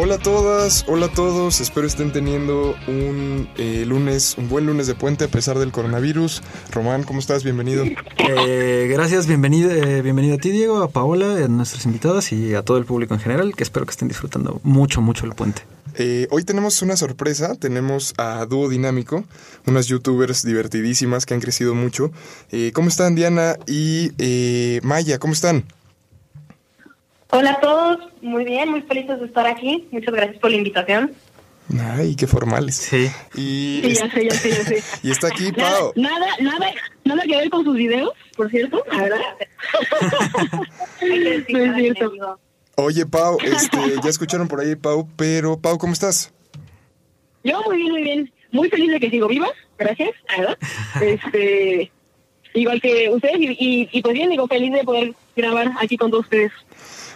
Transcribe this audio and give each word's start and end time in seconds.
Hola 0.00 0.14
a 0.14 0.18
todas, 0.18 0.84
hola 0.86 1.06
a 1.06 1.08
todos. 1.08 1.60
Espero 1.60 1.84
estén 1.84 2.12
teniendo 2.12 2.76
un 2.86 3.48
eh, 3.56 3.84
lunes, 3.84 4.36
un 4.38 4.48
buen 4.48 4.64
lunes 4.64 4.86
de 4.86 4.94
puente 4.94 5.24
a 5.24 5.28
pesar 5.28 5.58
del 5.58 5.72
coronavirus. 5.72 6.40
Román, 6.70 7.02
¿cómo 7.02 7.18
estás? 7.18 7.42
Bienvenido. 7.42 7.84
Eh, 7.84 8.86
gracias, 8.88 9.26
bienvenido, 9.26 9.72
eh, 9.72 10.00
bienvenido 10.02 10.36
a 10.36 10.38
ti, 10.38 10.52
Diego, 10.52 10.82
a 10.82 10.88
Paola, 10.88 11.44
a 11.44 11.48
nuestras 11.48 11.84
invitadas 11.84 12.30
y 12.30 12.54
a 12.54 12.62
todo 12.62 12.78
el 12.78 12.84
público 12.84 13.14
en 13.14 13.18
general, 13.18 13.56
que 13.56 13.64
espero 13.64 13.86
que 13.86 13.90
estén 13.90 14.06
disfrutando 14.06 14.60
mucho, 14.62 15.00
mucho 15.00 15.26
el 15.26 15.32
puente. 15.32 15.62
Eh, 16.00 16.28
hoy 16.30 16.44
tenemos 16.44 16.80
una 16.82 16.96
sorpresa. 16.96 17.56
Tenemos 17.56 18.14
a 18.18 18.46
Dúo 18.46 18.68
Dinámico, 18.68 19.24
unas 19.66 19.88
youtubers 19.88 20.44
divertidísimas 20.44 21.26
que 21.26 21.34
han 21.34 21.40
crecido 21.40 21.74
mucho. 21.74 22.12
Eh, 22.52 22.70
¿Cómo 22.72 22.88
están, 22.88 23.16
Diana 23.16 23.56
y 23.66 24.12
eh, 24.18 24.80
Maya? 24.84 25.18
¿Cómo 25.18 25.32
están? 25.32 25.64
Hola 27.30 27.50
a 27.52 27.60
todos, 27.60 27.98
muy 28.22 28.44
bien, 28.44 28.70
muy 28.70 28.80
felices 28.82 29.20
de 29.20 29.26
estar 29.26 29.46
aquí. 29.46 29.86
Muchas 29.90 30.14
gracias 30.14 30.38
por 30.38 30.50
la 30.50 30.56
invitación. 30.56 31.12
Ay, 31.78 32.16
qué 32.16 32.26
formales. 32.26 32.76
Sí. 32.76 33.10
Y, 33.34 33.82
Sí, 33.84 33.94
ya 33.94 34.10
sé, 34.10 34.24
ya 34.24 34.30
sé, 34.34 34.50
ya 34.50 34.64
sé. 34.64 34.82
y 35.02 35.10
está 35.10 35.26
aquí 35.28 35.52
Pau. 35.52 35.92
nada, 35.96 36.26
nada, 36.40 36.72
nada 37.04 37.22
que 37.24 37.36
ver 37.36 37.50
con 37.50 37.64
sus 37.64 37.76
videos, 37.76 38.12
por 38.36 38.50
cierto, 38.50 38.82
la 38.90 39.02
verdad. 39.02 39.20
No 41.00 41.58
es 41.64 41.76
cierto. 41.76 42.38
Oye, 42.76 43.04
Pau, 43.06 43.36
este, 43.42 43.78
ya 44.02 44.08
escucharon 44.08 44.48
por 44.48 44.60
ahí, 44.60 44.74
Pau, 44.76 45.06
pero 45.16 45.58
Pau, 45.60 45.76
¿cómo 45.78 45.92
estás? 45.92 46.32
Yo 47.44 47.60
muy 47.66 47.76
bien, 47.76 47.92
muy 47.92 48.02
bien. 48.02 48.32
Muy 48.50 48.70
feliz 48.70 48.90
de 48.90 49.00
que 49.00 49.10
sigo 49.10 49.28
viva, 49.28 49.48
gracias, 49.78 50.10
la 50.30 50.36
verdad. 50.38 50.58
Este, 51.02 51.92
igual 52.54 52.80
que 52.80 53.10
ustedes, 53.10 53.36
y, 53.38 53.46
y, 53.50 53.88
y 53.92 54.02
pues 54.02 54.14
bien, 54.14 54.30
digo, 54.30 54.46
feliz 54.48 54.72
de 54.72 54.84
poder 54.84 55.12
grabar 55.36 55.72
aquí 55.80 55.98
con 55.98 56.10
todos 56.10 56.24
ustedes. 56.24 56.52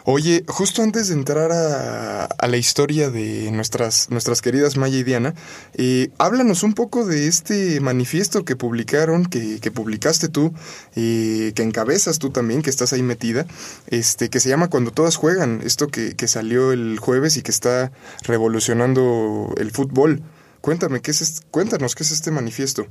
Oye, 0.04 0.44
justo 0.48 0.82
antes 0.82 1.08
de 1.08 1.14
entrar 1.14 1.52
a, 1.52 2.24
a 2.24 2.48
la 2.48 2.56
historia 2.56 3.08
de 3.10 3.52
nuestras, 3.52 4.10
nuestras 4.10 4.42
queridas 4.42 4.76
Maya 4.76 4.98
y 4.98 5.04
Diana, 5.04 5.34
eh, 5.74 6.10
háblanos 6.18 6.64
un 6.64 6.74
poco 6.74 7.06
de 7.06 7.28
este 7.28 7.78
manifiesto 7.80 8.44
que 8.44 8.56
publicaron, 8.56 9.26
que, 9.26 9.60
publicaste 9.70 10.28
tú, 10.28 10.52
eh, 10.96 11.52
que 11.54 11.62
encabezas 11.62 12.18
tú 12.18 12.30
también, 12.30 12.62
que 12.62 12.70
estás 12.70 12.92
ahí 12.92 13.02
metida, 13.02 13.46
este, 13.86 14.28
que 14.28 14.40
se 14.40 14.48
llama 14.48 14.70
Cuando 14.70 14.90
todas 14.90 15.14
juegan, 15.14 15.60
esto 15.64 15.86
que, 15.86 16.16
que 16.16 16.26
salió 16.26 16.72
el 16.72 16.98
jueves 16.98 17.36
y 17.36 17.42
que 17.42 17.52
está 17.52 17.92
revolucionando 18.24 19.54
el 19.56 19.70
fútbol. 19.70 20.22
Cuéntame, 20.60 21.00
¿qué 21.00 21.12
es 21.12 21.22
este- 21.22 21.46
cuéntanos 21.52 21.94
qué 21.94 22.02
es 22.02 22.10
este 22.10 22.32
manifiesto. 22.32 22.86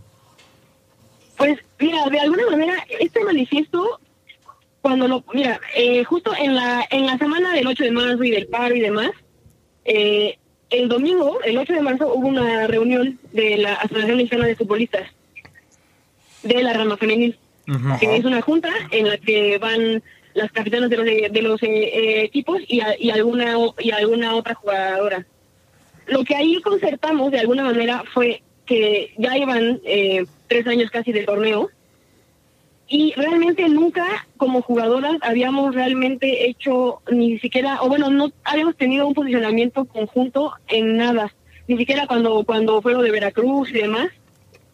Pues 1.38 1.60
mira, 1.80 2.08
de 2.10 2.20
alguna 2.20 2.50
manera 2.52 2.76
este 3.00 3.22
manifiesto 3.24 4.00
cuando 4.82 5.08
lo 5.08 5.24
mira, 5.34 5.60
eh, 5.76 6.04
justo 6.04 6.34
en 6.38 6.56
la 6.56 6.86
en 6.90 7.06
la 7.06 7.18
semana 7.18 7.54
del 7.54 7.68
8 7.68 7.84
de 7.84 7.92
marzo 7.92 8.24
y 8.24 8.32
del 8.32 8.48
paro 8.48 8.76
y 8.76 8.80
demás, 8.82 9.12
eh, 9.86 10.38
el 10.70 10.88
domingo, 10.90 11.40
el 11.44 11.58
8 11.58 11.74
de 11.74 11.82
marzo 11.82 12.14
hubo 12.14 12.28
una 12.28 12.66
reunión 12.68 13.20
de 13.34 13.58
la 13.58 13.74
Asociación 13.76 14.18
Mexicana 14.18 14.46
de 14.48 14.56
Futbolistas 14.56 15.08
de 16.44 16.64
la 16.64 16.74
rama 16.74 16.98
femenil, 16.98 17.38
que 18.00 18.16
es 18.16 18.26
una 18.26 18.42
junta 18.42 18.70
en 18.92 19.08
la 19.08 19.18
que 19.18 19.58
van 19.60 20.02
las 20.34 20.52
capitanas 20.52 20.90
de 20.90 20.98
los 20.98 21.06
de 21.06 21.42
los 21.42 21.62
eh, 21.62 21.68
eh, 21.70 22.22
equipos 22.24 22.60
y, 22.68 22.80
a- 22.82 22.96
y 22.98 23.12
alguna 23.12 23.56
y 23.80 23.92
alguna 23.92 24.36
otra 24.36 24.56
jugadora. 24.56 25.26
Lo 26.08 26.24
que 26.24 26.36
ahí 26.36 26.60
concertamos 26.62 27.32
de 27.32 27.40
alguna 27.40 27.64
manera 27.64 28.04
fue 28.14 28.42
que 28.66 29.14
ya 29.18 29.38
iban 29.38 29.80
eh, 29.86 30.26
tres 30.48 30.66
años 30.68 30.90
casi 30.90 31.12
del 31.12 31.26
torneo 31.26 31.70
y 32.92 33.14
realmente 33.16 33.70
nunca 33.70 34.28
como 34.36 34.62
jugadoras 34.62 35.16
habíamos 35.22 35.74
realmente 35.74 36.50
hecho 36.50 37.02
ni 37.10 37.40
siquiera, 37.40 37.82
o 37.82 37.88
bueno, 37.88 38.10
no 38.10 38.34
habíamos 38.44 38.76
tenido 38.76 39.08
un 39.08 39.14
posicionamiento 39.14 39.86
conjunto 39.86 40.52
en 40.68 40.98
nada, 40.98 41.34
ni 41.70 41.78
siquiera 41.78 42.06
cuando, 42.06 42.44
cuando 42.44 42.82
fue 42.82 42.92
lo 42.92 43.02
de 43.02 43.12
Veracruz 43.12 43.70
y 43.70 43.76
demás. 43.76 44.10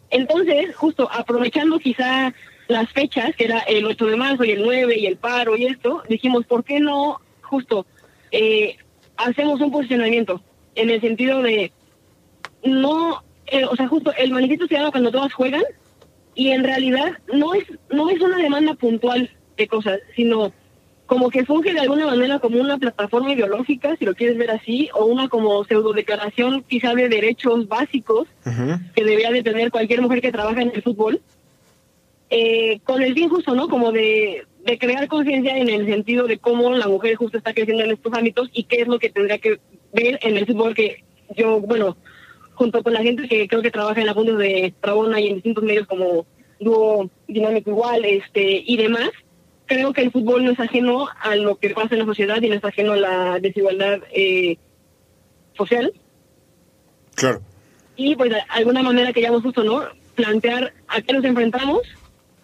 Entonces, 0.10 0.76
justo 0.76 1.08
aprovechando 1.12 1.78
quizá 1.78 2.34
las 2.68 2.92
fechas, 2.92 3.36
que 3.36 3.46
era 3.46 3.60
el 3.60 3.86
8 3.86 4.08
de 4.08 4.16
marzo 4.16 4.44
y 4.46 4.50
el 4.50 4.64
9 4.64 4.98
y 4.98 5.06
el 5.06 5.18
paro 5.18 5.56
y 5.56 5.68
esto, 5.68 6.02
dijimos, 6.10 6.44
¿por 6.48 6.64
qué 6.64 6.80
no 6.80 7.22
justo 7.44 7.86
eh, 8.32 8.78
hacemos 9.16 9.62
un 9.62 9.70
posicionamiento? 9.70 10.42
En 10.74 10.90
el 10.90 11.02
sentido 11.02 11.44
de, 11.44 11.72
no, 12.64 13.22
eh, 13.46 13.66
o 13.66 13.76
sea, 13.76 13.88
justo 13.88 14.12
el 14.18 14.32
manifiesto 14.32 14.66
se 14.66 14.74
llama 14.74 14.90
cuando 14.90 15.12
todas 15.12 15.32
juegan 15.34 15.64
y 16.38 16.52
en 16.52 16.64
realidad 16.64 17.14
no 17.34 17.56
es, 17.56 17.66
no 17.90 18.12
es 18.12 18.22
una 18.22 18.38
demanda 18.38 18.76
puntual 18.76 19.30
de 19.58 19.68
cosas, 19.68 20.00
sino 20.16 20.54
como 21.08 21.32
que 21.32 21.46
funge 21.46 21.74
de 21.74 21.80
alguna 21.80 22.06
manera 22.06 22.38
como 22.38 22.62
una 22.62 22.78
plataforma 22.78 23.32
ideológica, 23.32 23.96
si 23.98 24.06
lo 24.06 24.14
quieres 24.14 24.38
ver 24.38 24.52
así, 24.52 24.88
o 24.94 25.06
una 25.06 25.30
como 25.30 25.64
pseudo 25.64 25.94
declaración 25.94 26.64
quizá 26.68 26.94
de 26.94 27.10
derechos 27.10 27.68
básicos 27.68 28.28
que 28.94 29.04
debería 29.04 29.32
de 29.32 29.42
tener 29.42 29.72
cualquier 29.72 30.02
mujer 30.02 30.22
que 30.22 30.32
trabaja 30.32 30.62
en 30.62 30.72
el 30.76 30.84
fútbol, 30.84 31.22
eh, 32.30 32.82
con 32.84 33.02
el 33.02 33.16
fin 33.16 33.30
justo, 33.30 33.56
¿no? 33.56 33.68
Como 33.68 33.92
de, 33.92 34.46
de 34.64 34.78
crear 34.78 35.08
conciencia 35.08 35.58
en 35.58 35.70
el 35.70 35.88
sentido 35.88 36.28
de 36.28 36.38
cómo 36.38 36.70
la 36.70 36.88
mujer 36.88 37.16
justo 37.16 37.40
está 37.40 37.54
creciendo 37.54 37.84
en 37.84 37.92
estos 37.92 38.14
ámbitos 38.14 38.52
y 38.54 38.66
qué 38.66 38.82
es 38.82 38.88
lo 38.88 39.00
que 39.00 39.10
tendría 39.10 39.40
que 39.40 39.60
ver 39.92 40.20
en 40.22 40.38
el 40.38 40.46
fútbol 40.46 40.76
que 40.76 41.04
yo, 41.36 41.62
bueno, 41.62 41.98
junto 42.58 42.82
con 42.84 42.94
la 42.94 43.02
gente 43.04 43.28
que 43.28 43.48
creo 43.48 43.62
que 43.62 43.72
trabaja 43.72 44.00
en 44.02 44.08
la 44.08 44.14
Bundes 44.14 44.38
de 44.38 44.74
Rabona 44.82 45.20
y 45.22 45.28
en 45.28 45.36
distintos 45.36 45.64
medios 45.64 45.88
como 45.88 46.26
Dúo 46.60 47.10
Dinámico 47.28 47.70
Igual 47.70 48.04
este 48.06 48.64
y 48.66 48.78
demás, 48.78 49.10
creo 49.68 49.94
que 49.94 50.02
el 50.02 50.12
fútbol 50.12 50.44
no 50.44 50.52
es 50.52 50.60
ajeno 50.60 51.08
a 51.22 51.36
lo 51.36 51.58
que 51.58 51.70
pasa 51.72 51.90
en 51.94 52.00
la 52.00 52.06
sociedad 52.06 52.42
y 52.42 52.50
no 52.50 52.56
es 52.56 52.64
ajeno 52.64 52.94
a 52.94 52.98
la 52.98 53.40
desigualdad 53.40 54.00
eh, 54.12 54.58
social 55.56 55.94
Claro. 57.16 57.42
y 57.96 58.16
pues 58.16 58.30
de 58.32 58.38
alguna 58.50 58.82
manera 58.84 59.12
queríamos 59.14 59.42
justo 59.44 59.64
no 59.64 59.84
plantear 60.16 60.74
a 60.88 61.02
qué 61.02 61.14
nos 61.14 61.24
enfrentamos 61.26 61.82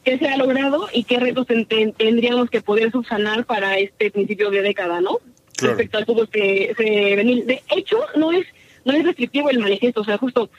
qué 0.04 0.18
se 0.18 0.28
ha 0.28 0.36
logrado 0.38 0.88
y 0.94 1.04
qué 1.06 1.18
retos 1.20 1.48
ten- 1.48 1.66
ten- 1.66 1.94
tendríamos 1.94 2.50
que 2.50 2.62
poder 2.62 2.92
subsanar 2.92 3.46
para 3.46 3.78
este 3.78 4.12
principio 4.12 4.50
de 4.52 4.62
década 4.62 5.00
no 5.02 5.20
Claro. 5.56 5.76
respecto 5.76 5.98
al 6.00 6.06
fútbol 6.06 6.30
que 6.30 6.74
se 6.76 7.16
venir 7.16 7.46
de 7.46 7.62
hecho 7.76 8.00
no 8.16 8.32
es 8.32 8.46
no 8.86 8.94
es 8.94 9.04
restrictivo 9.06 9.50
el 9.50 9.60
manifiesto 9.60 10.02
o 10.02 10.04
sea 10.04 10.18
justo 10.18 10.50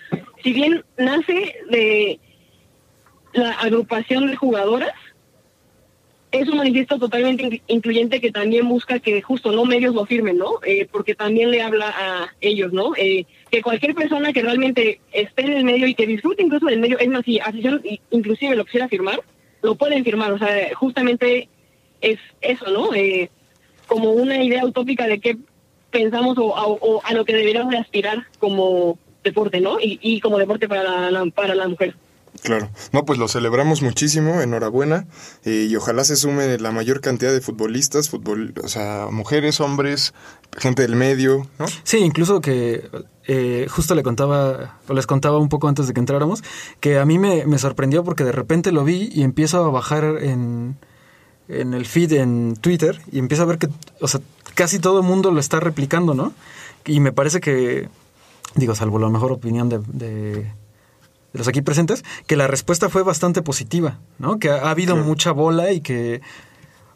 si 0.42 0.52
bien 0.52 0.84
nace 0.96 1.54
de 1.70 2.18
la 3.32 3.50
agrupación 3.52 4.26
de 4.28 4.36
jugadoras 4.36 4.92
es 6.30 6.48
un 6.48 6.56
manifiesto 6.56 6.98
totalmente 6.98 7.44
in- 7.44 7.62
incluyente 7.68 8.20
que 8.20 8.32
también 8.32 8.68
busca 8.68 8.98
que 8.98 9.22
justo 9.22 9.52
no 9.52 9.64
medios 9.64 9.94
lo 9.94 10.04
firmen, 10.04 10.36
¿no? 10.36 10.54
Eh, 10.66 10.88
porque 10.90 11.14
también 11.14 11.52
le 11.52 11.62
habla 11.62 11.94
a 11.96 12.28
ellos, 12.40 12.72
¿no? 12.72 12.90
Eh, 12.96 13.24
que 13.52 13.62
cualquier 13.62 13.94
persona 13.94 14.32
que 14.32 14.42
realmente 14.42 14.98
esté 15.12 15.42
en 15.42 15.52
el 15.52 15.62
medio 15.64 15.86
y 15.86 15.94
que 15.94 16.08
disfrute 16.08 16.42
incluso 16.42 16.66
del 16.66 16.80
medio, 16.80 16.98
es 16.98 17.06
más, 17.06 17.24
si 17.24 17.38
afición 17.38 17.80
i- 17.84 18.00
inclusive 18.10 18.56
lo 18.56 18.64
quisiera 18.64 18.88
firmar, 18.88 19.20
lo 19.62 19.76
pueden 19.76 20.02
firmar, 20.02 20.32
o 20.32 20.38
sea, 20.38 20.74
justamente 20.74 21.48
es 22.00 22.18
eso, 22.40 22.68
¿no? 22.72 22.92
Eh, 22.94 23.30
como 23.86 24.10
una 24.10 24.42
idea 24.42 24.64
utópica 24.66 25.06
de 25.06 25.20
qué 25.20 25.36
pensamos 25.94 26.36
o, 26.36 26.44
o- 26.44 26.78
o 26.80 27.00
a 27.04 27.14
lo 27.14 27.24
que 27.24 27.32
deberíamos 27.34 27.70
de 27.70 27.78
aspirar 27.78 28.26
como 28.38 28.98
deporte, 29.22 29.60
¿no? 29.62 29.80
Y, 29.80 29.98
y 30.02 30.20
como 30.20 30.36
deporte 30.38 30.68
para 30.68 31.10
la, 31.10 31.24
para 31.34 31.54
la 31.54 31.66
mujer. 31.68 31.96
Claro. 32.42 32.68
No, 32.92 33.04
pues 33.04 33.18
lo 33.18 33.28
celebramos 33.28 33.80
muchísimo, 33.80 34.40
enhorabuena. 34.42 35.06
eh, 35.44 35.68
y 35.70 35.76
ojalá 35.76 36.02
se 36.04 36.16
sume 36.16 36.58
la 36.58 36.72
mayor 36.72 37.00
cantidad 37.00 37.32
de 37.32 37.40
futbolistas, 37.40 38.10
fútbol, 38.10 38.52
o 38.62 38.68
sea, 38.68 39.06
mujeres, 39.10 39.60
hombres, 39.60 40.12
gente 40.58 40.82
del 40.82 40.96
medio, 40.96 41.46
¿no? 41.60 41.66
Sí, 41.84 41.98
incluso 41.98 42.40
que 42.40 42.90
eh, 43.28 43.66
justo 43.70 43.94
le 43.94 44.02
contaba, 44.02 44.80
o 44.88 44.92
les 44.94 45.06
contaba 45.06 45.38
un 45.38 45.48
poco 45.48 45.68
antes 45.68 45.86
de 45.86 45.94
que 45.94 46.00
entráramos, 46.00 46.42
que 46.80 46.98
a 46.98 47.04
mí 47.06 47.18
me, 47.20 47.46
me 47.46 47.56
sorprendió 47.58 48.02
porque 48.02 48.24
de 48.24 48.32
repente 48.32 48.72
lo 48.72 48.84
vi 48.84 49.08
y 49.14 49.22
empiezo 49.22 49.64
a 49.64 49.70
bajar 49.70 50.18
en, 50.20 50.76
en 51.48 51.74
el 51.74 51.86
feed 51.86 52.12
en 52.12 52.56
Twitter 52.60 53.00
y 53.12 53.18
empiezo 53.18 53.42
a 53.42 53.46
ver 53.46 53.58
que, 53.58 53.68
o 54.00 54.08
sea, 54.08 54.20
casi 54.54 54.78
todo 54.78 55.00
el 55.00 55.06
mundo 55.06 55.30
lo 55.30 55.40
está 55.40 55.60
replicando, 55.60 56.14
¿no? 56.14 56.32
Y 56.86 57.00
me 57.00 57.12
parece 57.12 57.40
que, 57.40 57.88
digo, 58.54 58.74
salvo 58.74 58.98
la 58.98 59.08
mejor 59.08 59.32
opinión 59.32 59.68
de, 59.68 59.80
de- 59.86 60.34
de 61.32 61.38
los 61.38 61.48
aquí 61.48 61.62
presentes, 61.62 62.04
que 62.28 62.36
la 62.36 62.46
respuesta 62.46 62.88
fue 62.88 63.02
bastante 63.02 63.42
positiva, 63.42 63.98
¿no? 64.20 64.38
Que 64.38 64.50
ha, 64.50 64.66
ha 64.66 64.70
habido 64.70 64.94
mucha 64.96 65.32
bola 65.32 65.72
y 65.72 65.80
que, 65.80 66.20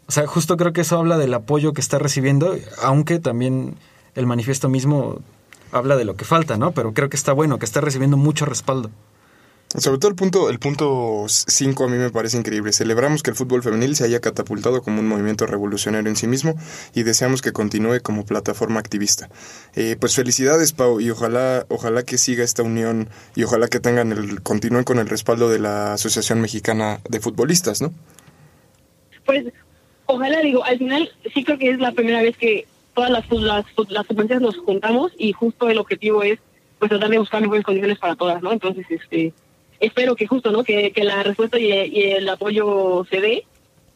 o 0.06 0.12
sea, 0.12 0.26
justo 0.28 0.56
creo 0.56 0.72
que 0.72 0.82
eso 0.82 0.96
habla 0.96 1.18
del 1.18 1.34
apoyo 1.34 1.72
que 1.72 1.80
está 1.80 1.98
recibiendo, 1.98 2.56
aunque 2.82 3.18
también 3.18 3.74
el 4.14 4.26
manifiesto 4.26 4.68
mismo 4.68 5.18
habla 5.72 5.96
de 5.96 6.04
lo 6.04 6.14
que 6.16 6.24
falta, 6.24 6.56
¿no? 6.56 6.70
Pero 6.70 6.94
creo 6.94 7.10
que 7.10 7.16
está 7.16 7.32
bueno, 7.32 7.58
que 7.58 7.64
está 7.66 7.80
recibiendo 7.80 8.16
mucho 8.16 8.44
respaldo. 8.46 8.90
Sobre 9.76 9.98
todo 9.98 10.08
el 10.08 10.16
punto 10.16 10.48
el 10.48 10.58
punto 10.58 11.26
5 11.28 11.84
a 11.84 11.88
mí 11.88 11.98
me 11.98 12.10
parece 12.10 12.38
increíble. 12.38 12.72
Celebramos 12.72 13.22
que 13.22 13.30
el 13.30 13.36
fútbol 13.36 13.62
femenil 13.62 13.96
se 13.96 14.04
haya 14.04 14.18
catapultado 14.18 14.80
como 14.82 15.00
un 15.00 15.08
movimiento 15.08 15.46
revolucionario 15.46 16.08
en 16.08 16.16
sí 16.16 16.26
mismo 16.26 16.54
y 16.94 17.02
deseamos 17.02 17.42
que 17.42 17.52
continúe 17.52 18.00
como 18.02 18.24
plataforma 18.24 18.80
activista. 18.80 19.28
Eh, 19.76 19.96
pues 20.00 20.14
felicidades 20.14 20.72
Pau 20.72 21.00
y 21.00 21.10
ojalá 21.10 21.66
ojalá 21.68 22.02
que 22.02 22.16
siga 22.16 22.44
esta 22.44 22.62
unión 22.62 23.10
y 23.36 23.42
ojalá 23.42 23.68
que 23.68 23.78
tengan 23.78 24.10
el 24.12 24.42
continúen 24.42 24.84
con 24.84 24.98
el 24.98 25.08
respaldo 25.08 25.50
de 25.50 25.58
la 25.58 25.92
Asociación 25.92 26.40
Mexicana 26.40 27.00
de 27.06 27.20
Futbolistas, 27.20 27.82
¿no? 27.82 27.92
Pues 29.26 29.44
ojalá 30.06 30.40
digo, 30.40 30.64
al 30.64 30.78
final 30.78 31.10
sí 31.34 31.44
creo 31.44 31.58
que 31.58 31.70
es 31.72 31.78
la 31.78 31.92
primera 31.92 32.22
vez 32.22 32.38
que 32.38 32.66
todas 32.94 33.10
las 33.10 33.30
las, 33.30 33.66
las 33.90 34.40
nos 34.40 34.56
juntamos 34.56 35.12
y 35.18 35.32
justo 35.32 35.68
el 35.68 35.76
objetivo 35.76 36.22
es 36.22 36.38
pues 36.78 36.88
tratar 36.88 37.10
de 37.10 37.18
buscar 37.18 37.42
mejores 37.42 37.64
condiciones 37.64 37.98
para 37.98 38.16
todas, 38.16 38.42
¿no? 38.42 38.50
Entonces, 38.52 38.86
este 38.88 39.34
espero 39.80 40.16
que 40.16 40.26
justo, 40.26 40.50
¿no? 40.50 40.64
Que, 40.64 40.92
que 40.92 41.04
la 41.04 41.22
respuesta 41.22 41.58
y, 41.58 41.70
el 41.70 42.28
apoyo 42.28 43.04
se 43.10 43.20
dé, 43.20 43.44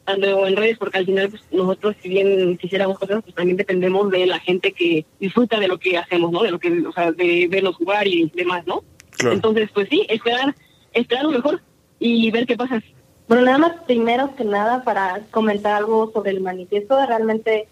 tanto 0.05 0.47
en 0.47 0.57
redes, 0.57 0.79
porque 0.79 0.99
al 0.99 1.07
final 1.07 1.31
pues, 1.31 1.43
nosotros, 1.53 1.97
si 2.03 2.09
bien 2.09 2.57
quisiéramos 2.59 2.99
cosas, 2.99 3.23
pues 3.23 3.35
también 3.35 3.57
dependemos 3.57 4.11
de 4.11 4.27
la 4.27 4.41
gente 4.41 4.73
que 4.73 5.05
disfruta 5.21 5.59
de 5.61 5.69
lo 5.69 5.79
que 5.79 5.99
hacemos, 5.99 6.33
¿no? 6.33 6.43
De 6.43 6.51
lo 6.51 6.59
que, 6.59 6.87
o 6.87 6.93
sea, 6.93 7.13
de 7.13 7.49
vernos 7.51 7.77
jugar 7.77 8.07
y 8.07 8.31
demás, 8.35 8.67
¿no? 8.67 8.83
Entonces, 9.21 9.71
pues 9.73 9.89
sí, 9.89 10.07
esperar, 10.09 10.55
esperar 10.93 11.25
lo 11.25 11.31
mejor 11.31 11.61
y 11.99 12.31
ver 12.31 12.47
qué 12.47 12.57
pasa. 12.57 12.83
Bueno, 13.29 13.45
nada 13.45 13.59
más, 13.59 13.73
primero 13.87 14.35
que 14.35 14.45
nada, 14.45 14.83
para 14.83 15.21
comentar 15.31 15.75
algo 15.75 16.11
sobre 16.13 16.33
el 16.33 16.41
manifiesto, 16.41 17.05
realmente 17.07 17.69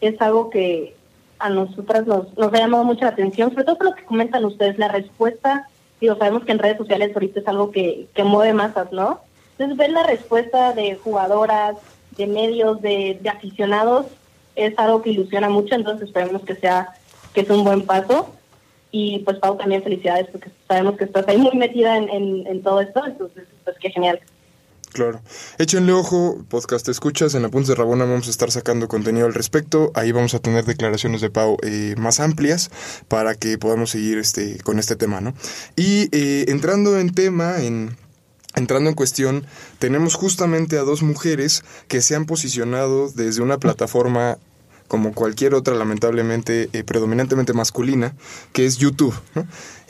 es 0.00 0.20
algo 0.20 0.50
que 0.50 0.94
a 1.38 1.48
nosotras 1.48 2.06
nos, 2.06 2.36
nos 2.36 2.52
ha 2.52 2.58
llamado 2.58 2.84
mucha 2.84 3.08
atención, 3.08 3.50
sobre 3.50 3.64
todo 3.64 3.78
por 3.78 3.86
lo 3.86 3.94
que 3.94 4.04
comentan 4.04 4.44
ustedes, 4.44 4.78
la 4.78 4.88
respuesta 4.88 5.68
digo, 6.00 6.16
sabemos 6.16 6.44
que 6.44 6.52
en 6.52 6.58
redes 6.58 6.78
sociales 6.78 7.10
ahorita 7.14 7.40
es 7.40 7.48
algo 7.48 7.70
que, 7.70 8.06
que 8.14 8.24
mueve 8.24 8.52
masas, 8.52 8.90
¿no? 8.92 9.20
Entonces, 9.52 9.76
ver 9.76 9.90
la 9.90 10.04
respuesta 10.04 10.72
de 10.72 10.96
jugadoras, 10.96 11.76
de 12.16 12.26
medios, 12.26 12.80
de, 12.80 13.20
aficionados, 13.30 14.06
es 14.56 14.78
algo 14.78 15.02
que 15.02 15.10
ilusiona 15.10 15.48
mucho, 15.48 15.74
entonces 15.74 16.08
esperemos 16.08 16.42
que 16.42 16.54
sea, 16.54 16.94
que 17.34 17.42
es 17.42 17.50
un 17.50 17.64
buen 17.64 17.82
paso. 17.82 18.34
Y 18.90 19.20
pues 19.20 19.38
Pau, 19.38 19.56
también 19.56 19.82
felicidades, 19.82 20.26
porque 20.32 20.50
sabemos 20.66 20.96
que 20.96 21.04
estás 21.04 21.28
ahí 21.28 21.36
muy 21.36 21.56
metida 21.56 21.96
en, 21.96 22.08
en, 22.08 22.46
en 22.46 22.62
todo 22.62 22.80
esto, 22.80 23.04
entonces, 23.06 23.44
pues 23.64 23.76
qué 23.78 23.90
genial. 23.90 24.20
Claro. 24.92 25.22
Échenle 25.58 25.92
ojo, 25.92 26.44
podcast 26.48 26.88
escuchas, 26.88 27.34
en 27.36 27.44
Apuntes 27.44 27.68
de 27.68 27.74
Rabona 27.76 28.04
vamos 28.04 28.26
a 28.26 28.30
estar 28.30 28.50
sacando 28.50 28.88
contenido 28.88 29.26
al 29.26 29.34
respecto, 29.34 29.92
ahí 29.94 30.10
vamos 30.10 30.34
a 30.34 30.40
tener 30.40 30.64
declaraciones 30.64 31.20
de 31.20 31.30
Pau 31.30 31.58
eh, 31.62 31.94
más 31.96 32.18
amplias 32.18 32.70
para 33.06 33.36
que 33.36 33.56
podamos 33.56 33.90
seguir 33.90 34.18
este, 34.18 34.58
con 34.58 34.80
este 34.80 34.96
tema, 34.96 35.20
¿no? 35.20 35.32
Y 35.76 36.08
eh, 36.10 36.46
entrando 36.48 36.98
en 36.98 37.14
tema, 37.14 37.62
en, 37.62 37.96
entrando 38.56 38.90
en 38.90 38.96
cuestión, 38.96 39.46
tenemos 39.78 40.16
justamente 40.16 40.76
a 40.76 40.82
dos 40.82 41.02
mujeres 41.02 41.62
que 41.86 42.02
se 42.02 42.16
han 42.16 42.26
posicionado 42.26 43.10
desde 43.10 43.42
una 43.42 43.58
plataforma 43.58 44.38
como 44.90 45.14
cualquier 45.14 45.54
otra 45.54 45.76
lamentablemente 45.76 46.68
eh, 46.72 46.82
predominantemente 46.82 47.52
masculina, 47.52 48.12
que 48.52 48.66
es 48.66 48.76
YouTube. 48.76 49.14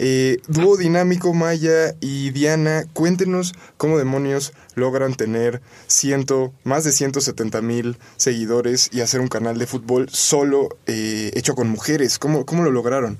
Eh, 0.02 0.38
dúo 0.47 0.76
dinámico 0.76 1.35
Maya 1.35 1.94
y 2.00 2.31
Diana, 2.31 2.85
cuéntenos 2.94 3.55
cómo 3.76 3.99
demonios 3.99 4.52
logran 4.75 5.14
tener 5.14 5.61
ciento, 5.87 6.52
más 6.64 6.85
de 6.85 6.93
170 6.93 7.61
mil 7.62 7.97
seguidores 8.17 8.91
y 8.93 9.00
hacer 9.00 9.20
un 9.20 9.29
canal 9.29 9.58
de 9.58 9.67
fútbol 9.67 10.08
solo 10.11 10.70
eh, 10.87 11.31
hecho 11.35 11.55
con 11.55 11.69
mujeres. 11.69 12.19
¿Cómo, 12.19 12.44
¿Cómo 12.44 12.62
lo 12.62 12.70
lograron? 12.70 13.19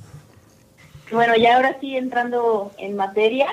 Bueno, 1.11 1.35
ya 1.37 1.56
ahora 1.56 1.79
sí 1.81 1.97
entrando 1.97 2.73
en 2.79 2.97
materia, 2.97 3.47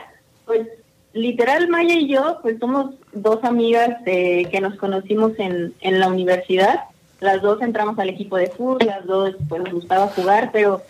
pues 0.46 0.68
literal 1.14 1.70
Maya 1.70 1.96
y 1.96 2.10
yo, 2.10 2.40
pues 2.42 2.60
somos 2.60 2.96
dos 3.14 3.44
amigas 3.44 4.04
que 4.06 4.60
nos 4.62 4.78
conocimos 4.78 5.32
en, 5.38 5.74
en 5.80 6.00
la 6.00 6.10
universidad 6.10 6.82
las 7.20 7.42
dos 7.42 7.62
entramos 7.62 7.98
al 8.00 8.10
equipo 8.10 8.38
de 8.38 8.48
fútbol, 8.48 8.86
las 8.86 9.06
dos 9.06 9.36
pues 9.50 9.64
nos 9.64 9.74
gustaba 9.74 10.08
jugar, 10.08 10.50
pero 10.52 10.82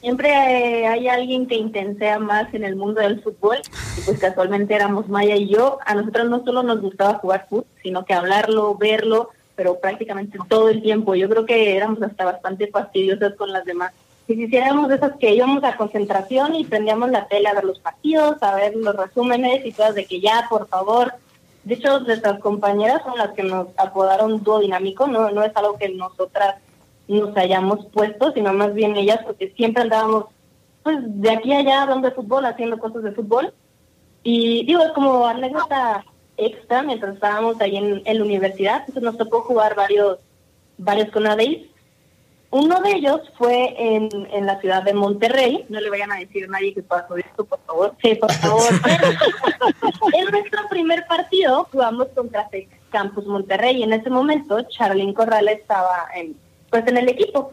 siempre 0.00 0.30
eh, 0.30 0.86
hay 0.86 1.08
alguien 1.08 1.46
que 1.46 1.56
intensea 1.56 2.18
más 2.18 2.52
en 2.54 2.64
el 2.64 2.76
mundo 2.76 3.00
del 3.00 3.22
fútbol, 3.22 3.58
y 3.98 4.00
pues 4.02 4.18
casualmente 4.18 4.74
éramos 4.74 5.08
Maya 5.08 5.36
y 5.36 5.48
yo, 5.48 5.78
a 5.84 5.94
nosotros 5.94 6.28
no 6.28 6.44
solo 6.44 6.62
nos 6.62 6.80
gustaba 6.80 7.18
jugar 7.18 7.46
fútbol, 7.48 7.66
sino 7.82 8.04
que 8.04 8.14
hablarlo, 8.14 8.74
verlo, 8.76 9.30
pero 9.54 9.80
prácticamente 9.80 10.38
todo 10.48 10.68
el 10.68 10.82
tiempo. 10.82 11.14
Yo 11.14 11.28
creo 11.28 11.46
que 11.46 11.76
éramos 11.76 12.02
hasta 12.02 12.24
bastante 12.26 12.68
fastidiosas 12.68 13.34
con 13.34 13.52
las 13.52 13.64
demás. 13.64 13.92
Si 14.26 14.34
hiciéramos 14.34 14.90
esas 14.90 15.16
que 15.18 15.34
íbamos 15.34 15.62
a 15.64 15.76
concentración 15.76 16.54
y 16.56 16.64
prendíamos 16.64 17.10
la 17.10 17.26
tele 17.26 17.48
a 17.48 17.54
ver 17.54 17.64
los 17.64 17.78
partidos, 17.78 18.42
a 18.42 18.54
ver 18.54 18.74
los 18.76 18.94
resúmenes 18.94 19.64
y 19.64 19.72
todas 19.72 19.94
de 19.94 20.04
que 20.04 20.20
ya, 20.20 20.46
por 20.50 20.66
favor, 20.68 21.14
de 21.66 21.74
hecho, 21.74 21.98
nuestras 21.98 22.38
compañeras 22.38 23.02
son 23.02 23.18
las 23.18 23.32
que 23.32 23.42
nos 23.42 23.66
apodaron 23.76 24.44
dúo 24.44 24.60
dinámico, 24.60 25.08
no, 25.08 25.32
no 25.32 25.42
es 25.42 25.50
algo 25.56 25.76
que 25.76 25.88
nosotras 25.88 26.54
nos 27.08 27.36
hayamos 27.36 27.86
puesto, 27.86 28.30
sino 28.30 28.52
más 28.52 28.72
bien 28.72 28.96
ellas, 28.96 29.18
porque 29.26 29.52
siempre 29.56 29.82
andábamos 29.82 30.26
pues 30.84 30.98
de 31.02 31.28
aquí 31.28 31.52
a 31.52 31.58
allá 31.58 31.82
hablando 31.82 32.08
de 32.08 32.14
fútbol, 32.14 32.44
haciendo 32.44 32.78
cosas 32.78 33.02
de 33.02 33.10
fútbol. 33.10 33.52
Y 34.22 34.64
digo, 34.64 34.80
es 34.80 34.92
como 34.92 35.26
anécdota 35.26 36.04
extra, 36.36 36.82
mientras 36.82 37.14
estábamos 37.14 37.60
ahí 37.60 37.76
en, 37.76 38.00
en 38.04 38.18
la 38.18 38.24
universidad, 38.24 38.82
entonces 38.86 39.02
nos 39.02 39.18
tocó 39.18 39.40
jugar 39.40 39.74
varios, 39.74 40.18
varios 40.78 41.10
Conadays 41.10 41.66
uno 42.56 42.80
de 42.80 42.92
ellos 42.92 43.20
fue 43.36 43.74
en, 43.78 44.08
en 44.32 44.46
la 44.46 44.58
ciudad 44.60 44.82
de 44.82 44.94
Monterrey. 44.94 45.66
No 45.68 45.78
le 45.78 45.90
vayan 45.90 46.10
a 46.10 46.16
decir 46.16 46.44
a 46.44 46.48
nadie 46.48 46.72
que 46.72 46.82
pasó 46.82 47.16
esto, 47.16 47.44
por 47.44 47.60
favor. 47.66 47.94
Sí, 48.02 48.14
por 48.14 48.32
favor. 48.32 48.62
en 50.14 50.24
nuestro 50.30 50.68
primer 50.70 51.06
partido 51.06 51.68
jugamos 51.70 52.08
contra 52.14 52.48
Campus 52.90 53.26
Monterrey 53.26 53.76
y 53.76 53.82
en 53.82 53.92
ese 53.92 54.08
momento 54.08 54.62
Charlene 54.62 55.12
Corral 55.12 55.48
estaba 55.48 56.08
en, 56.14 56.34
pues 56.70 56.86
en 56.86 56.96
el 56.96 57.08
equipo. 57.10 57.52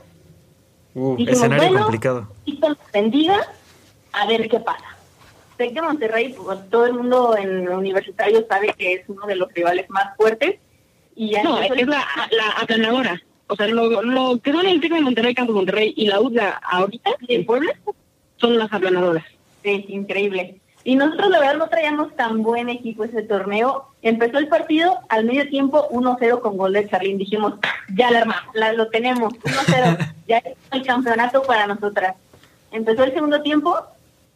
Uh, 0.96 1.18
escenario 1.28 1.70
bueno, 1.70 1.82
complicado. 1.82 2.28
Y 2.46 2.62
bendiga, 2.94 3.42
a 4.14 4.26
ver 4.28 4.48
qué 4.48 4.60
pasa. 4.62 4.96
Sé 5.58 5.74
que 5.74 5.82
Monterrey, 5.82 6.34
pues, 6.34 6.70
todo 6.70 6.86
el 6.86 6.94
mundo 6.94 7.36
en 7.38 7.68
el 7.68 7.70
universitario 7.70 8.46
sabe 8.48 8.74
que 8.78 8.94
es 8.94 9.10
uno 9.10 9.26
de 9.26 9.36
los 9.36 9.52
rivales 9.54 9.90
más 9.90 10.16
fuertes. 10.16 10.60
Y 11.16 11.34
no, 11.44 11.60
es 11.62 11.88
la, 11.88 12.06
la 12.32 12.50
aplanadora. 12.62 13.22
O 13.48 13.56
sea, 13.56 13.68
lo, 13.68 14.02
lo 14.02 14.40
que 14.40 14.52
son 14.52 14.66
el 14.66 14.82
Tec 14.82 14.94
de 14.94 15.02
Monterrey, 15.02 15.36
Campos 15.36 15.56
Monterrey 15.56 15.94
y 15.96 16.08
la 16.08 16.22
UDLA 16.22 16.62
ahorita 16.64 17.12
en 17.28 17.46
Puebla 17.46 17.74
son 18.38 18.58
las 18.58 18.72
aplanadoras. 18.72 19.26
Sí, 19.64 19.86
increíble. 19.90 20.60
Y 20.86 20.96
nosotros 20.96 21.30
la 21.30 21.40
verdad 21.40 21.58
no 21.58 21.70
traíamos 21.70 22.14
tan 22.16 22.44
buen 22.44 22.70
equipo 22.70 23.06
ese 23.06 23.22
torneo. 23.22 23.88
Empezó 24.02 24.38
el 24.38 24.50
partido 24.50 25.00
al 25.08 25.24
medio 25.26 25.48
tiempo 25.48 25.88
1-0 25.90 26.42
con 26.42 26.58
gol 26.58 26.74
de 26.74 26.90
Charlín. 26.90 27.18
Dijimos, 27.18 27.54
ya 27.96 28.12
la 28.12 28.20
armamos, 28.20 28.54
la, 28.54 28.74
lo 28.74 28.90
tenemos, 28.90 29.34
1-0. 29.34 30.14
ya 30.28 30.38
es 30.40 30.58
el 30.72 30.86
campeonato 30.86 31.44
para 31.44 31.68
nosotras. 31.68 32.16
Empezó 32.72 33.04
el 33.04 33.14
segundo 33.14 33.42
tiempo 33.42 33.78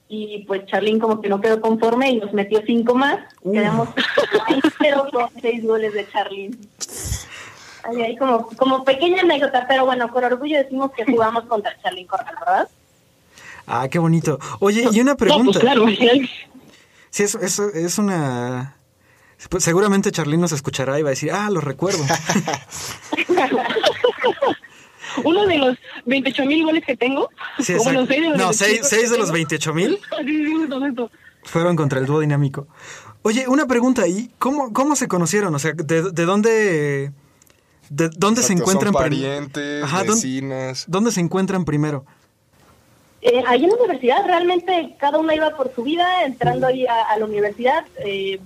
y 0.08 0.46
pues 0.48 0.66
Charlín 0.68 1.00
como 1.00 1.20
que 1.20 1.28
no 1.28 1.42
quedó 1.42 1.60
conforme 1.60 2.12
y 2.12 2.18
nos 2.18 2.32
metió 2.32 2.62
cinco 2.66 2.96
más. 2.96 3.20
Quedamos 3.44 3.90
6-0 3.90 5.12
con 5.12 5.30
seis 5.42 5.66
goles 5.66 5.94
de 5.94 6.08
Charlín 6.10 6.58
ahí 7.88 8.17
como, 8.17 8.48
como 8.50 8.84
pequeña 8.84 9.22
anécdota, 9.22 9.65
pero 9.67 9.86
bueno, 9.86 10.12
con 10.12 10.24
orgullo 10.24 10.58
decimos 10.58 10.91
que 10.96 11.06
jugamos 11.06 11.46
contra 11.48 11.79
Charly 11.82 12.06
Corral, 12.06 12.36
¿verdad? 12.39 12.70
Ah, 13.65 13.88
qué 13.89 14.00
bonito. 14.00 14.39
Oye, 14.60 14.88
y 14.91 15.01
una 15.01 15.15
pregunta. 15.15 15.60
No, 15.60 15.84
pues 15.84 15.98
claro. 15.98 16.27
Sí, 17.10 17.24
eso, 17.24 17.39
eso 17.39 17.70
es 17.74 17.98
una... 17.98 18.75
Pues 19.50 19.63
seguramente 19.63 20.12
Charlene 20.12 20.41
nos 20.41 20.51
escuchará 20.51 21.00
y 21.00 21.03
va 21.03 21.10
a 21.10 21.12
decir, 21.12 21.32
ah, 21.32 21.50
lo 21.51 21.62
recuerdo. 21.62 22.03
Uno 25.24 25.46
de 25.46 25.58
los 25.58 25.77
28 26.06 26.46
mil 26.46 26.63
goles 26.63 26.84
que 26.86 26.96
tengo. 26.98 27.29
Sí, 27.60 27.75
seis 27.79 27.86
de 27.86 28.22
los 28.22 28.38
no, 28.38 28.53
seis, 28.53 28.82
seis 28.84 29.12
de 29.12 29.17
los 29.17 29.32
28 29.32 29.74
mil. 29.74 30.00
Fueron 31.44 31.75
contra 31.75 32.00
el 32.00 32.06
dúo 32.06 32.20
dinámico. 32.20 32.67
Oye, 33.22 33.48
una 33.48 33.67
pregunta, 33.67 34.08
¿y 34.08 34.32
cómo, 34.39 34.74
cómo 34.74 34.96
se 34.96 35.08
conocieron? 35.08 35.53
O 35.53 35.60
sea, 35.60 35.74
¿de, 35.74 36.12
de 36.12 36.25
dónde 36.25 37.12
¿De 37.89 38.10
dónde 38.10 38.44
se 38.44 38.53
encuentran? 38.53 38.94
Son 38.94 39.01
parientes, 39.01 39.86
vecinas. 40.06 40.86
¿dónde, 40.88 41.12
se 41.12 41.22
encuentran 41.22 41.65
primero? 41.65 42.06
Eh, 43.22 43.44
ahí 43.48 43.63
en 43.63 43.70
la 43.72 43.75
universidad 43.75 44.25
realmente 44.25 44.96
cada 45.00 45.17
una 45.17 45.36
iba 45.36 45.56
por 45.56 45.74
su 45.74 45.84
vida, 45.84 46.24
entrando 46.25 46.67
ahí 46.67 46.86
a, 46.86 47.17
la 47.17 47.25
universidad. 47.25 47.86
Eh, 48.06 48.39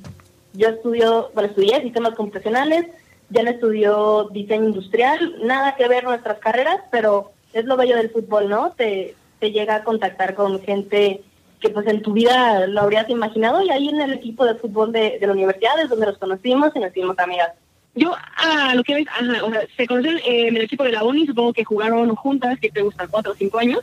yo 0.53 0.69
estudio, 0.69 1.31
bueno, 1.33 1.50
estudié 1.50 1.81
sistemas 1.81 2.15
computacionales, 2.15 2.88
ya 3.29 3.43
no 3.43 3.51
estudió 3.51 4.29
diseño 4.31 4.65
industrial, 4.65 5.36
nada 5.43 5.75
que 5.75 5.88
ver 5.88 6.03
nuestras 6.03 6.39
carreras, 6.39 6.81
pero 6.91 7.31
es 7.53 7.65
lo 7.65 7.77
bello 7.77 7.95
del 7.95 8.10
fútbol, 8.10 8.50
¿no? 8.50 8.71
Te, 8.71 9.15
te 9.39 9.51
llega 9.51 9.75
a 9.75 9.83
contactar 9.83 10.36
con 10.36 10.62
gente 10.62 11.24
que 11.60 11.69
pues 11.69 11.86
en 11.88 12.01
tu 12.01 12.13
vida 12.13 12.67
lo 12.67 12.81
habrías 12.81 13.10
imaginado 13.10 13.62
y 13.62 13.69
ahí 13.69 13.89
en 13.89 14.01
el 14.01 14.13
equipo 14.13 14.45
de 14.45 14.55
fútbol 14.55 14.91
de, 14.91 15.19
de 15.19 15.27
la 15.27 15.33
universidad 15.33 15.79
es 15.79 15.89
donde 15.89 16.07
nos 16.07 16.17
conocimos 16.17 16.71
y 16.75 16.79
nos 16.79 16.89
hicimos 16.89 17.17
amigas. 17.19 17.51
Yo, 17.93 18.15
a 18.38 18.74
lo 18.75 18.83
que 18.83 18.95
ves, 18.95 19.07
o 19.43 19.50
sea, 19.51 19.62
se 19.75 19.86
conocen 19.88 20.19
en 20.25 20.55
el 20.55 20.63
equipo 20.63 20.83
de 20.83 20.93
la 20.93 21.03
uni, 21.03 21.25
supongo 21.25 21.53
que 21.53 21.65
jugaron 21.65 22.15
juntas, 22.15 22.60
que 22.60 22.69
te 22.69 22.81
gustan 22.81 23.10
cuatro 23.12 23.33
o 23.33 23.36
cinco 23.36 23.60
años. 23.60 23.81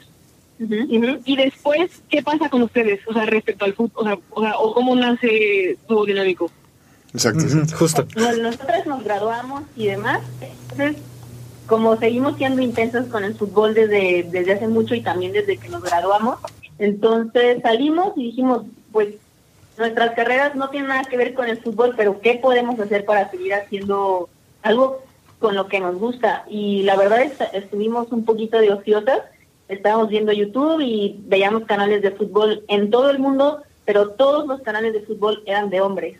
Y 0.59 1.37
después, 1.37 2.03
¿qué 2.09 2.23
pasa 2.23 2.49
con 2.49 2.63
ustedes? 2.63 3.01
O 3.07 3.13
sea, 3.13 3.27
respecto 3.27 3.65
al 3.65 3.75
fútbol, 3.75 3.93
o 3.95 4.05
sea, 4.05 4.19
o, 4.31 4.43
sea, 4.43 4.59
o 4.59 4.75
cómo 4.75 4.97
nace 4.97 5.77
Dúo 5.89 6.05
Dinámico. 6.05 6.51
Exacto. 7.13 7.45
Justo. 7.77 8.07
Bueno, 8.15 8.43
nosotras 8.45 8.87
nos 8.87 9.05
graduamos 9.05 9.63
y 9.77 9.87
demás. 9.87 10.21
Entonces, 10.41 10.97
como 11.67 11.97
seguimos 11.97 12.37
siendo 12.39 12.63
intensos 12.63 13.07
con 13.07 13.25
el 13.25 13.35
fútbol 13.35 13.75
desde, 13.75 14.27
desde 14.31 14.55
hace 14.55 14.69
mucho 14.69 14.95
y 14.95 15.03
también 15.03 15.33
desde 15.33 15.59
que 15.59 15.69
nos 15.69 15.83
graduamos, 15.83 16.39
entonces 16.79 17.63
salimos 17.63 18.15
y 18.17 18.25
dijimos, 18.25 18.65
pues 18.91 19.15
nuestras 19.79 20.15
carreras 20.15 20.55
no 20.55 20.71
tienen 20.71 20.89
nada 20.89 21.05
que 21.05 21.17
ver 21.17 21.35
con 21.35 21.49
el 21.49 21.59
fútbol, 21.59 21.95
pero 21.97 22.21
¿qué 22.21 22.35
podemos 22.35 22.79
hacer 22.81 23.05
para 23.05 23.31
seguir 23.31 23.55
haciendo 23.55 24.29
algo 24.63 25.03
con 25.39 25.55
lo 25.55 25.69
que 25.69 25.81
nos 25.81 25.97
gusta? 25.97 26.45
Y 26.49 26.83
la 26.83 26.97
verdad 26.97 27.23
es 27.23 27.33
estuvimos 27.53 28.11
un 28.13 28.25
poquito 28.25 28.59
de 28.59 28.73
ociosas, 28.73 29.23
estábamos 29.69 30.09
viendo 30.09 30.33
YouTube 30.33 30.81
y 30.81 31.21
veíamos 31.27 31.65
canales 31.65 32.03
de 32.03 32.11
fútbol 32.11 32.65
en 32.69 32.91
todo 32.91 33.11
el 33.11 33.19
mundo, 33.19 33.63
pero 33.85 34.11
todos 34.11 34.47
los 34.47 34.61
canales 34.63 34.93
de 34.93 35.01
fútbol 35.01 35.43
eran 35.47 35.71
de 35.71 35.81
hombres. 35.81 36.19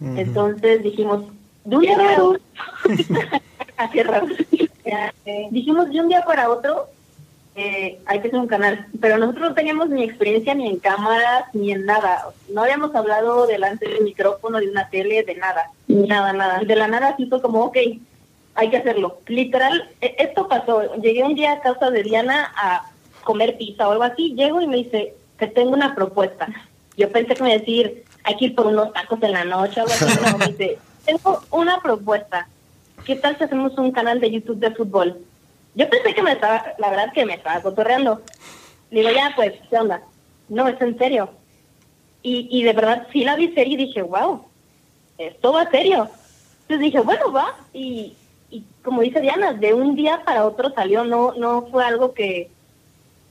Entonces 0.00 0.82
dijimos, 0.82 1.24
de 1.64 1.76
un 1.76 1.82
día 1.82 1.96
para 1.96 2.22
otro, 2.22 2.42
dijimos 5.50 5.90
de 5.90 6.00
un 6.00 6.08
día 6.08 6.22
para 6.24 6.50
otro, 6.50 6.88
eh, 7.56 7.98
hay 8.04 8.20
que 8.20 8.28
hacer 8.28 8.38
un 8.38 8.46
canal, 8.46 8.86
pero 9.00 9.16
nosotros 9.16 9.48
no 9.48 9.54
teníamos 9.54 9.88
ni 9.88 10.04
experiencia 10.04 10.54
ni 10.54 10.68
en 10.68 10.78
cámaras 10.78 11.46
ni 11.54 11.72
en 11.72 11.86
nada. 11.86 12.26
No 12.50 12.62
habíamos 12.62 12.94
hablado 12.94 13.46
delante 13.46 13.88
del 13.88 14.04
micrófono, 14.04 14.58
de 14.58 14.68
una 14.68 14.90
tele, 14.90 15.22
de 15.22 15.34
nada, 15.36 15.70
nada, 15.88 16.34
nada. 16.34 16.60
De 16.60 16.76
la 16.76 16.86
nada 16.86 17.08
así 17.08 17.24
fue 17.26 17.40
como, 17.40 17.64
ok, 17.64 17.78
hay 18.56 18.70
que 18.70 18.76
hacerlo. 18.76 19.20
Literal, 19.26 19.88
eh, 20.02 20.16
esto 20.18 20.48
pasó. 20.48 20.96
Llegué 20.96 21.24
un 21.24 21.34
día 21.34 21.52
a 21.52 21.60
casa 21.60 21.90
de 21.90 22.02
Diana 22.02 22.52
a 22.56 22.90
comer 23.24 23.56
pizza 23.56 23.88
o 23.88 23.92
algo 23.92 24.04
así, 24.04 24.34
llego 24.34 24.60
y 24.60 24.66
me 24.66 24.76
dice, 24.76 25.14
te 25.38 25.46
tengo 25.46 25.70
una 25.70 25.94
propuesta. 25.94 26.48
Yo 26.98 27.10
pensé 27.10 27.34
que 27.34 27.42
me 27.42 27.58
decir, 27.58 28.04
hay 28.22 28.36
que 28.36 28.44
ir 28.46 28.54
por 28.54 28.66
unos 28.66 28.92
tacos 28.92 29.22
en 29.22 29.32
la 29.32 29.44
noche 29.44 29.80
o 29.80 29.84
algo 29.84 29.94
así. 29.94 30.36
Me 30.38 30.46
dice, 30.48 30.78
tengo 31.06 31.40
una 31.50 31.80
propuesta. 31.80 32.48
¿Qué 33.06 33.16
tal 33.16 33.38
si 33.38 33.44
hacemos 33.44 33.78
un 33.78 33.92
canal 33.92 34.20
de 34.20 34.30
YouTube 34.30 34.58
de 34.58 34.72
fútbol? 34.72 35.16
Yo 35.76 35.88
pensé 35.88 36.14
que 36.14 36.22
me 36.22 36.32
estaba, 36.32 36.64
la 36.78 36.90
verdad 36.90 37.12
que 37.12 37.24
me 37.24 37.34
estaba 37.34 37.60
cotorreando. 37.62 38.22
Digo, 38.90 39.10
ya, 39.10 39.32
pues, 39.36 39.52
¿qué 39.70 39.76
onda? 39.76 40.02
No, 40.48 40.66
es 40.68 40.80
en 40.80 40.96
serio. 40.98 41.30
Y, 42.22 42.48
y 42.50 42.64
de 42.64 42.72
verdad 42.72 43.06
sí 43.12 43.22
la 43.24 43.36
vi 43.36 43.52
serie 43.52 43.74
y 43.74 43.86
dije, 43.86 44.02
wow, 44.02 44.42
esto 45.18 45.52
va 45.52 45.70
serio. 45.70 46.08
Entonces 46.62 46.80
dije, 46.80 47.00
bueno, 47.00 47.30
va. 47.30 47.54
Y, 47.72 48.14
y 48.50 48.64
como 48.82 49.02
dice 49.02 49.20
Diana, 49.20 49.52
de 49.52 49.74
un 49.74 49.94
día 49.94 50.22
para 50.24 50.46
otro 50.46 50.70
salió, 50.74 51.04
no, 51.04 51.34
no 51.34 51.66
fue 51.70 51.84
algo 51.84 52.14
que, 52.14 52.50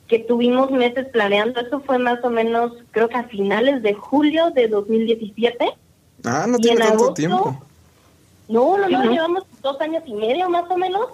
que 0.07 0.19
tuvimos 0.19 0.69
meses 0.71 1.07
planeando. 1.07 1.59
Eso 1.59 1.79
fue 1.81 1.97
más 1.97 2.23
o 2.23 2.29
menos, 2.29 2.73
creo 2.91 3.09
que 3.09 3.17
a 3.17 3.23
finales 3.23 3.81
de 3.81 3.93
julio 3.95 4.51
de 4.51 4.67
2017. 4.67 5.67
Ah, 6.25 6.45
no 6.47 6.57
Y 6.59 6.61
tiene 6.61 6.81
en 6.81 6.87
tanto 6.89 7.03
agosto- 7.05 7.13
tiempo. 7.15 7.61
No, 8.47 8.77
no, 8.77 8.87
no, 8.87 8.99
Ujú. 8.99 9.09
llevamos 9.11 9.43
dos 9.63 9.81
años 9.81 10.03
y 10.05 10.13
medio 10.13 10.47
más 10.49 10.69
o 10.69 10.77
menos. 10.77 11.07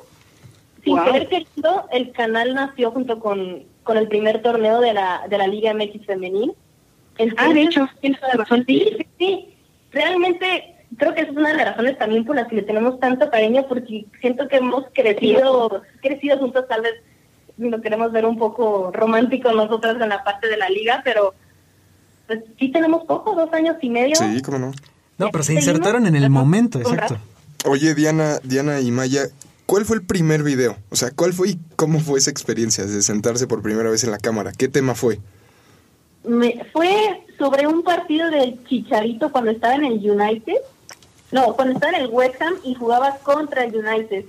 Sin 0.83 0.95
Wow. 0.95 1.05
querer 1.05 1.27
queriendo, 1.27 1.88
el 1.91 2.11
canal 2.11 2.53
nació 2.53 2.91
junto 2.91 3.19
con, 3.19 3.63
con 3.83 3.97
el 3.97 4.07
primer 4.07 4.41
torneo 4.41 4.79
de 4.81 4.93
la, 4.93 5.27
de 5.29 5.38
la 5.38 5.47
Liga 5.47 5.73
MX 5.73 6.05
Femenil. 6.05 6.53
Ah, 6.55 7.17
de 7.17 7.23
Entonces, 7.25 7.67
hecho, 7.67 7.89
tienes 8.00 8.19
razón. 8.33 8.63
Sí, 8.67 8.85
sí, 8.97 9.07
sí. 9.19 9.55
Realmente 9.91 10.75
creo 10.97 11.13
que 11.13 11.21
esa 11.21 11.31
es 11.31 11.38
una 11.38 11.50
de 11.50 11.57
las 11.57 11.65
razones 11.67 11.97
también 11.97 12.25
por 12.25 12.35
las 12.35 12.47
que 12.47 12.55
le 12.55 12.61
tenemos 12.63 13.00
tanto 13.00 13.29
cariño, 13.29 13.65
porque 13.67 14.05
siento 14.19 14.47
que 14.47 14.57
hemos 14.57 14.85
crecido, 14.93 15.83
crecido 16.01 16.38
juntos, 16.38 16.65
tal 16.67 16.81
vez 16.81 16.93
lo 17.57 17.81
queremos 17.81 18.11
ver 18.11 18.25
un 18.25 18.38
poco 18.38 18.91
romántico 18.93 19.51
nosotras 19.51 19.97
en 20.01 20.09
la 20.09 20.23
parte 20.23 20.47
de 20.47 20.57
la 20.57 20.69
liga, 20.69 21.01
pero 21.03 21.33
pues 22.27 22.39
sí 22.57 22.71
tenemos 22.71 23.03
poco, 23.05 23.35
dos 23.35 23.51
años 23.53 23.75
y 23.81 23.89
medio. 23.89 24.15
Sí, 24.15 24.41
cómo 24.41 24.57
no. 24.57 24.71
No, 25.17 25.29
pero 25.31 25.43
se 25.43 25.53
Seguimos 25.53 25.67
insertaron 25.67 26.07
en 26.07 26.15
el 26.15 26.29
momento, 26.29 26.79
exacto. 26.79 27.17
Oye, 27.65 27.93
Diana, 27.93 28.39
Diana 28.43 28.79
y 28.79 28.89
Maya, 28.89 29.25
¿cuál 29.71 29.85
fue 29.85 29.95
el 29.95 30.03
primer 30.03 30.43
video? 30.43 30.75
O 30.89 30.97
sea, 30.97 31.11
¿cuál 31.11 31.31
fue 31.31 31.51
y 31.51 31.59
cómo 31.77 32.01
fue 32.01 32.19
esa 32.19 32.29
experiencia 32.29 32.85
de 32.85 33.01
sentarse 33.01 33.47
por 33.47 33.61
primera 33.61 33.89
vez 33.89 34.03
en 34.03 34.11
la 34.11 34.17
cámara? 34.17 34.51
¿Qué 34.51 34.67
tema 34.67 34.95
fue? 34.95 35.21
Me, 36.25 36.65
fue 36.73 37.23
sobre 37.37 37.67
un 37.67 37.81
partido 37.81 38.29
del 38.29 38.61
Chicharito 38.65 39.31
cuando 39.31 39.49
estaba 39.51 39.75
en 39.75 39.85
el 39.85 40.11
United. 40.11 40.57
No, 41.31 41.53
cuando 41.55 41.75
estaba 41.75 41.97
en 41.97 42.03
el 42.03 42.09
West 42.11 42.41
Ham 42.41 42.55
y 42.65 42.75
jugaba 42.75 43.15
contra 43.19 43.63
el 43.63 43.73
United. 43.73 44.25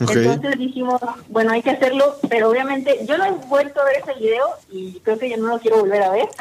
Entonces 0.00 0.58
dijimos, 0.58 1.00
bueno, 1.30 1.52
hay 1.52 1.62
que 1.62 1.70
hacerlo, 1.70 2.18
pero 2.28 2.50
obviamente 2.50 3.06
yo 3.08 3.16
no 3.16 3.24
he 3.24 3.30
vuelto 3.30 3.80
a 3.80 3.84
ver 3.84 4.02
ese 4.02 4.20
video 4.20 4.44
y 4.70 5.00
creo 5.00 5.18
que 5.18 5.30
yo 5.30 5.38
no 5.38 5.48
lo 5.48 5.60
quiero 5.60 5.78
volver 5.78 6.02
a 6.02 6.10
ver. 6.10 6.28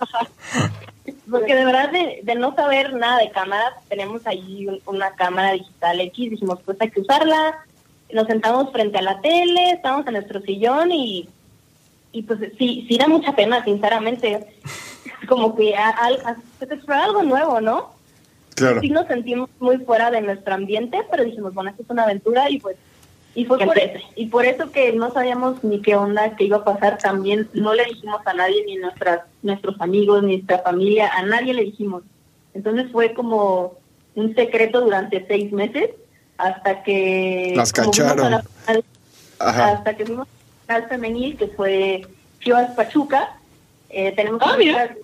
Porque 1.30 1.54
de 1.54 1.64
verdad, 1.64 1.90
de, 1.90 2.20
de 2.22 2.34
no 2.34 2.54
saber 2.54 2.94
nada 2.94 3.18
de 3.18 3.30
cámaras, 3.30 3.72
tenemos 3.88 4.26
ahí 4.26 4.66
un- 4.66 4.80
una 4.86 5.12
cámara 5.12 5.52
digital 5.52 6.00
X, 6.00 6.30
dijimos, 6.30 6.58
pues 6.64 6.76
hay 6.80 6.90
que 6.90 7.00
usarla. 7.00 7.58
Nos 8.12 8.26
sentamos 8.26 8.72
frente 8.72 8.98
a 8.98 9.02
la 9.02 9.20
tele, 9.20 9.70
estamos 9.72 10.06
en 10.06 10.14
nuestro 10.14 10.40
sillón 10.40 10.90
y, 10.92 11.28
y 12.12 12.22
pues 12.22 12.40
sí, 12.58 12.84
sí 12.88 12.98
da 12.98 13.06
mucha 13.08 13.34
pena, 13.36 13.62
sinceramente. 13.64 14.46
Como 15.28 15.54
que 15.54 15.76
a, 15.76 15.88
a, 15.90 16.06
a- 16.08 16.36
pues, 16.58 16.70
algo 16.88 17.22
nuevo, 17.22 17.60
¿no? 17.60 17.98
Claro. 18.56 18.80
sí 18.80 18.90
nos 18.90 19.06
sentimos 19.06 19.48
muy 19.58 19.78
fuera 19.78 20.10
de 20.10 20.20
nuestro 20.20 20.52
ambiente, 20.54 20.98
pero 21.10 21.24
dijimos, 21.24 21.54
bueno, 21.54 21.70
esto 21.70 21.82
es 21.82 21.88
una 21.90 22.02
aventura 22.02 22.50
y 22.50 22.58
pues 22.58 22.76
y 23.34 23.44
fue 23.44 23.58
por 23.58 23.78
eso, 23.78 24.04
y 24.16 24.26
por 24.26 24.44
eso 24.44 24.72
que 24.72 24.92
no 24.92 25.12
sabíamos 25.12 25.62
ni 25.62 25.80
qué 25.82 25.94
onda 25.96 26.34
que 26.36 26.44
iba 26.44 26.58
a 26.58 26.64
pasar 26.64 26.98
también, 26.98 27.48
no 27.54 27.74
le 27.74 27.84
dijimos 27.84 28.20
a 28.26 28.34
nadie, 28.34 28.64
ni 28.66 28.76
nuestras 28.76 29.20
nuestros 29.42 29.80
amigos, 29.80 30.22
ni 30.22 30.36
nuestra 30.36 30.58
familia, 30.58 31.10
a 31.14 31.22
nadie 31.22 31.54
le 31.54 31.62
dijimos. 31.62 32.02
Entonces 32.54 32.90
fue 32.90 33.14
como 33.14 33.74
un 34.16 34.34
secreto 34.34 34.80
durante 34.80 35.24
seis 35.28 35.52
meses 35.52 35.90
hasta 36.38 36.82
que 36.82 37.52
Las 37.56 37.72
cacharon. 37.72 38.26
a 38.26 38.30
la 38.30 38.42
final- 38.42 38.84
Ajá. 39.38 39.68
hasta 39.68 39.96
que 39.96 40.06
fuimos 40.06 40.26
al 40.66 40.88
femenil 40.88 41.36
que 41.36 41.46
fue 41.48 42.06
Chivas 42.40 42.72
Pachuca. 42.72 43.36
Eh, 43.90 44.12
tenemos 44.12 44.40
Ah, 44.42 44.48
una 44.50 44.56
mira. 44.58 44.96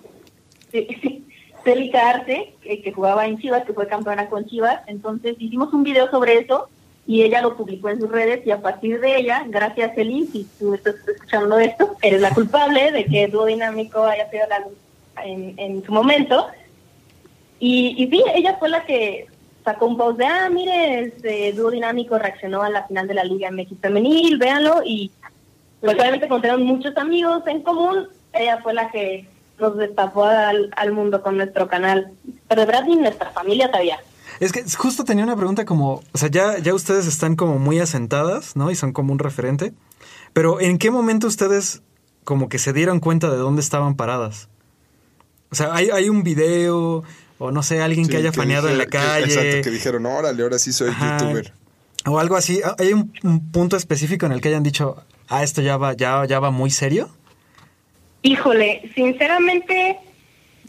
Célica 1.63 2.09
Arce, 2.09 2.53
que 2.61 2.91
jugaba 2.93 3.25
en 3.25 3.37
Chivas, 3.39 3.65
que 3.65 3.73
fue 3.73 3.87
campeona 3.87 4.29
con 4.29 4.45
Chivas. 4.45 4.81
Entonces 4.87 5.35
hicimos 5.39 5.73
un 5.73 5.83
video 5.83 6.09
sobre 6.09 6.37
eso 6.39 6.69
y 7.07 7.23
ella 7.23 7.41
lo 7.41 7.55
publicó 7.55 7.87
en 7.89 8.01
sus 8.01 8.11
redes 8.11 8.45
y 8.45 8.51
a 8.51 8.61
partir 8.61 8.99
de 8.99 9.15
ella, 9.15 9.45
gracias 9.47 9.95
Celi, 9.95 10.27
si 10.27 10.43
tú 10.59 10.73
estás 10.73 10.95
escuchando 11.07 11.57
esto, 11.57 11.95
eres 12.01 12.19
la 12.19 12.31
culpable 12.31 12.91
de 12.91 13.05
que 13.05 13.27
Dúo 13.27 13.45
Dinámico 13.45 14.03
haya 14.03 14.29
sido 14.29 14.45
la 14.49 14.59
luz 14.59 14.73
en, 15.23 15.57
en 15.57 15.83
su 15.85 15.93
momento. 15.93 16.47
Y, 17.59 17.95
y 17.97 18.09
sí, 18.09 18.23
ella 18.35 18.57
fue 18.59 18.67
la 18.67 18.83
que 18.83 19.27
sacó 19.63 19.85
un 19.85 19.97
post 19.97 20.17
de, 20.19 20.25
ah, 20.25 20.49
mire, 20.49 20.99
este 20.99 21.53
Dúo 21.53 21.71
Dinámico 21.71 22.19
reaccionó 22.19 22.61
a 22.61 22.69
la 22.69 22.85
final 22.85 23.07
de 23.07 23.13
la 23.13 23.23
Liga 23.23 23.51
MX 23.51 23.79
Femenil, 23.81 24.37
véanlo, 24.37 24.81
y 24.83 25.09
pues 25.79 25.97
obviamente 25.97 26.27
tenemos 26.27 26.61
muchos 26.61 26.95
amigos 26.97 27.41
en 27.47 27.61
común, 27.61 28.09
ella 28.33 28.59
fue 28.61 28.73
la 28.73 28.91
que 28.91 29.25
nos 29.59 29.77
destapó 29.77 30.25
al, 30.25 30.71
al 30.75 30.91
mundo 30.91 31.21
con 31.21 31.37
nuestro 31.37 31.69
canal. 31.69 32.11
Pero 32.49 32.61
de 32.61 32.67
verdad 32.67 32.83
ni 32.85 32.97
nuestra 32.97 33.31
familia 33.31 33.71
sabía. 33.71 33.97
Es 34.39 34.51
que 34.51 34.63
justo 34.77 35.03
tenía 35.03 35.23
una 35.23 35.35
pregunta 35.35 35.65
como, 35.65 36.03
o 36.11 36.17
sea, 36.17 36.29
ya, 36.29 36.59
ya 36.59 36.73
ustedes 36.73 37.07
están 37.07 37.35
como 37.35 37.57
muy 37.59 37.79
asentadas, 37.79 38.55
¿no? 38.55 38.69
Y 38.71 38.75
son 38.75 38.93
como 38.93 39.11
un 39.13 39.19
referente. 39.19 39.73
Pero 40.33 40.59
¿en 40.61 40.77
qué 40.77 40.91
momento 40.91 41.27
ustedes 41.27 41.81
como 42.23 42.47
que 42.49 42.59
se 42.59 42.73
dieron 42.73 42.99
cuenta 42.99 43.29
de 43.31 43.37
dónde 43.37 43.61
estaban 43.61 43.95
paradas? 43.95 44.49
O 45.49 45.55
sea, 45.55 45.73
hay, 45.73 45.89
hay 45.89 46.09
un 46.09 46.23
video 46.23 47.03
o 47.39 47.51
no 47.51 47.63
sé, 47.63 47.81
alguien 47.81 48.05
Sí, 48.05 48.11
que 48.11 48.17
haya 48.17 48.31
faneado 48.31 48.67
en 48.69 48.77
la 48.77 48.85
calle. 48.85 49.25
que- 49.25 49.31
exacto, 49.33 49.61
que 49.63 49.69
dijeron, 49.71 50.05
órale, 50.05 50.43
ahora 50.43 50.59
sí 50.59 50.73
soy 50.73 50.89
Ajá. 50.89 51.17
youtuber. 51.19 51.53
O 52.05 52.19
algo 52.19 52.35
así. 52.35 52.61
¿Hay 52.77 52.93
un, 52.93 53.11
un 53.23 53.51
punto 53.51 53.75
específico 53.77 54.25
en 54.25 54.31
el 54.33 54.41
que 54.41 54.49
hayan 54.49 54.63
dicho, 54.63 55.03
ah, 55.29 55.43
esto 55.43 55.61
ya 55.61 55.77
va, 55.77 55.93
ya, 55.93 56.25
ya 56.25 56.39
va 56.39 56.51
muy 56.51 56.69
serio? 56.69 57.09
Híjole, 58.23 58.91
sinceramente, 58.95 59.97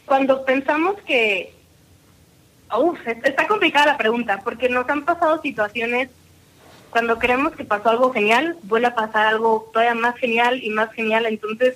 cuando 0.05 0.43
pensamos 0.45 0.95
que... 1.05 1.53
Uf, 2.77 2.99
es- 3.07 3.23
está 3.23 3.47
complicada 3.47 3.87
la 3.87 3.97
pregunta, 3.97 4.41
porque 4.43 4.69
nos 4.69 4.87
han 4.89 5.03
pasado 5.05 5.41
situaciones 5.41 6.09
cuando 6.89 7.19
creemos 7.19 7.53
que 7.53 7.65
pasó 7.65 7.89
algo 7.89 8.11
genial, 8.11 8.57
vuelve 8.63 8.87
a 8.87 8.95
pasar 8.95 9.27
algo 9.27 9.69
todavía 9.71 9.93
más 9.95 10.15
genial 10.17 10.63
y 10.63 10.69
más 10.71 10.91
genial, 10.93 11.25
entonces 11.27 11.75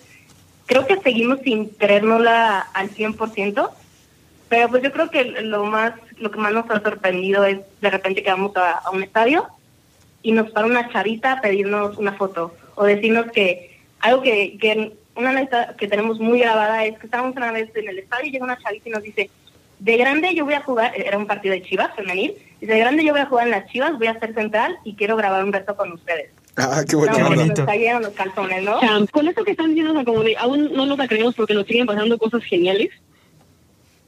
creo 0.66 0.88
que 0.88 0.98
seguimos 1.02 1.40
sin 1.42 1.68
creérnosla 1.70 2.60
al 2.74 2.90
100%, 2.90 3.70
pero 4.50 4.70
pues 4.70 4.82
yo 4.84 4.92
creo 4.92 5.10
que 5.10 5.24
lo 5.24 5.66
más 5.66 5.94
lo 6.18 6.32
que 6.32 6.40
más 6.40 6.54
nos 6.54 6.70
ha 6.70 6.80
sorprendido 6.82 7.44
es 7.44 7.60
de 7.82 7.90
repente 7.90 8.24
que 8.24 8.30
vamos 8.30 8.56
a, 8.56 8.90
un 8.92 9.04
estadio 9.04 9.48
y 10.22 10.32
nos 10.32 10.52
para 10.52 10.68
una 10.68 10.90
chavita 10.90 11.34
a 11.34 11.42
pedirnos 11.42 11.98
una 11.98 12.14
foto 12.14 12.54
o 12.76 12.86
decirnos 12.86 13.32
que 13.32 13.80
algo 14.00 14.22
que, 14.22 14.58
que 14.60 14.94
una 15.16 15.32
anécdota 15.32 15.76
que 15.76 15.88
tenemos 15.88 16.20
muy 16.20 16.40
grabada 16.40 16.86
es 16.86 16.98
que 16.98 17.08
estábamos 17.08 17.36
una 17.36 17.52
vez 17.52 17.70
en 17.76 17.90
el 17.90 18.00
estadio 18.00 18.28
y 18.28 18.32
llega 18.32 18.46
una 18.46 18.58
chavita 18.58 18.90
y 18.90 18.92
nos 18.92 19.04
dice, 19.04 19.30
de 19.84 19.98
grande 19.98 20.34
yo 20.34 20.46
voy 20.46 20.54
a 20.54 20.62
jugar, 20.62 20.94
era 20.96 21.18
un 21.18 21.28
partido 21.28 21.54
de 21.54 21.62
Chivas 21.62 21.94
femenil, 21.94 22.34
y 22.62 22.66
de 22.66 22.80
grande 22.80 23.04
yo 23.04 23.12
voy 23.12 23.20
a 23.20 23.26
jugar 23.26 23.48
en 23.48 23.52
las 23.52 23.70
Chivas, 23.70 23.98
voy 23.98 24.08
a 24.08 24.18
ser 24.18 24.34
central 24.34 24.78
y 24.86 24.96
quiero 24.96 25.18
grabar 25.18 25.44
un 25.44 25.52
reto 25.52 25.76
con 25.76 25.92
ustedes. 25.92 26.30
Ah, 26.56 26.84
qué 26.88 26.96
buena 26.96 27.12
No, 27.18 27.26
onda. 27.26 27.36
bonito. 27.36 27.62
nos 27.62 27.66
cayeron 27.68 28.02
los 28.04 28.14
calzones, 28.14 28.64
¿no? 28.64 28.80
Con 29.12 29.28
esto 29.28 29.44
que 29.44 29.52
están 29.52 29.70
diciendo, 29.70 29.92
o 29.92 29.96
sea, 29.96 30.06
como 30.06 30.24
de 30.24 30.38
aún 30.38 30.72
no 30.72 30.86
nos 30.86 30.98
la 30.98 31.08
creemos 31.10 31.36
porque 31.36 31.54
nos 31.54 31.66
siguen 31.68 31.86
pasando 31.86 32.18
cosas 32.18 32.44
geniales, 32.46 32.92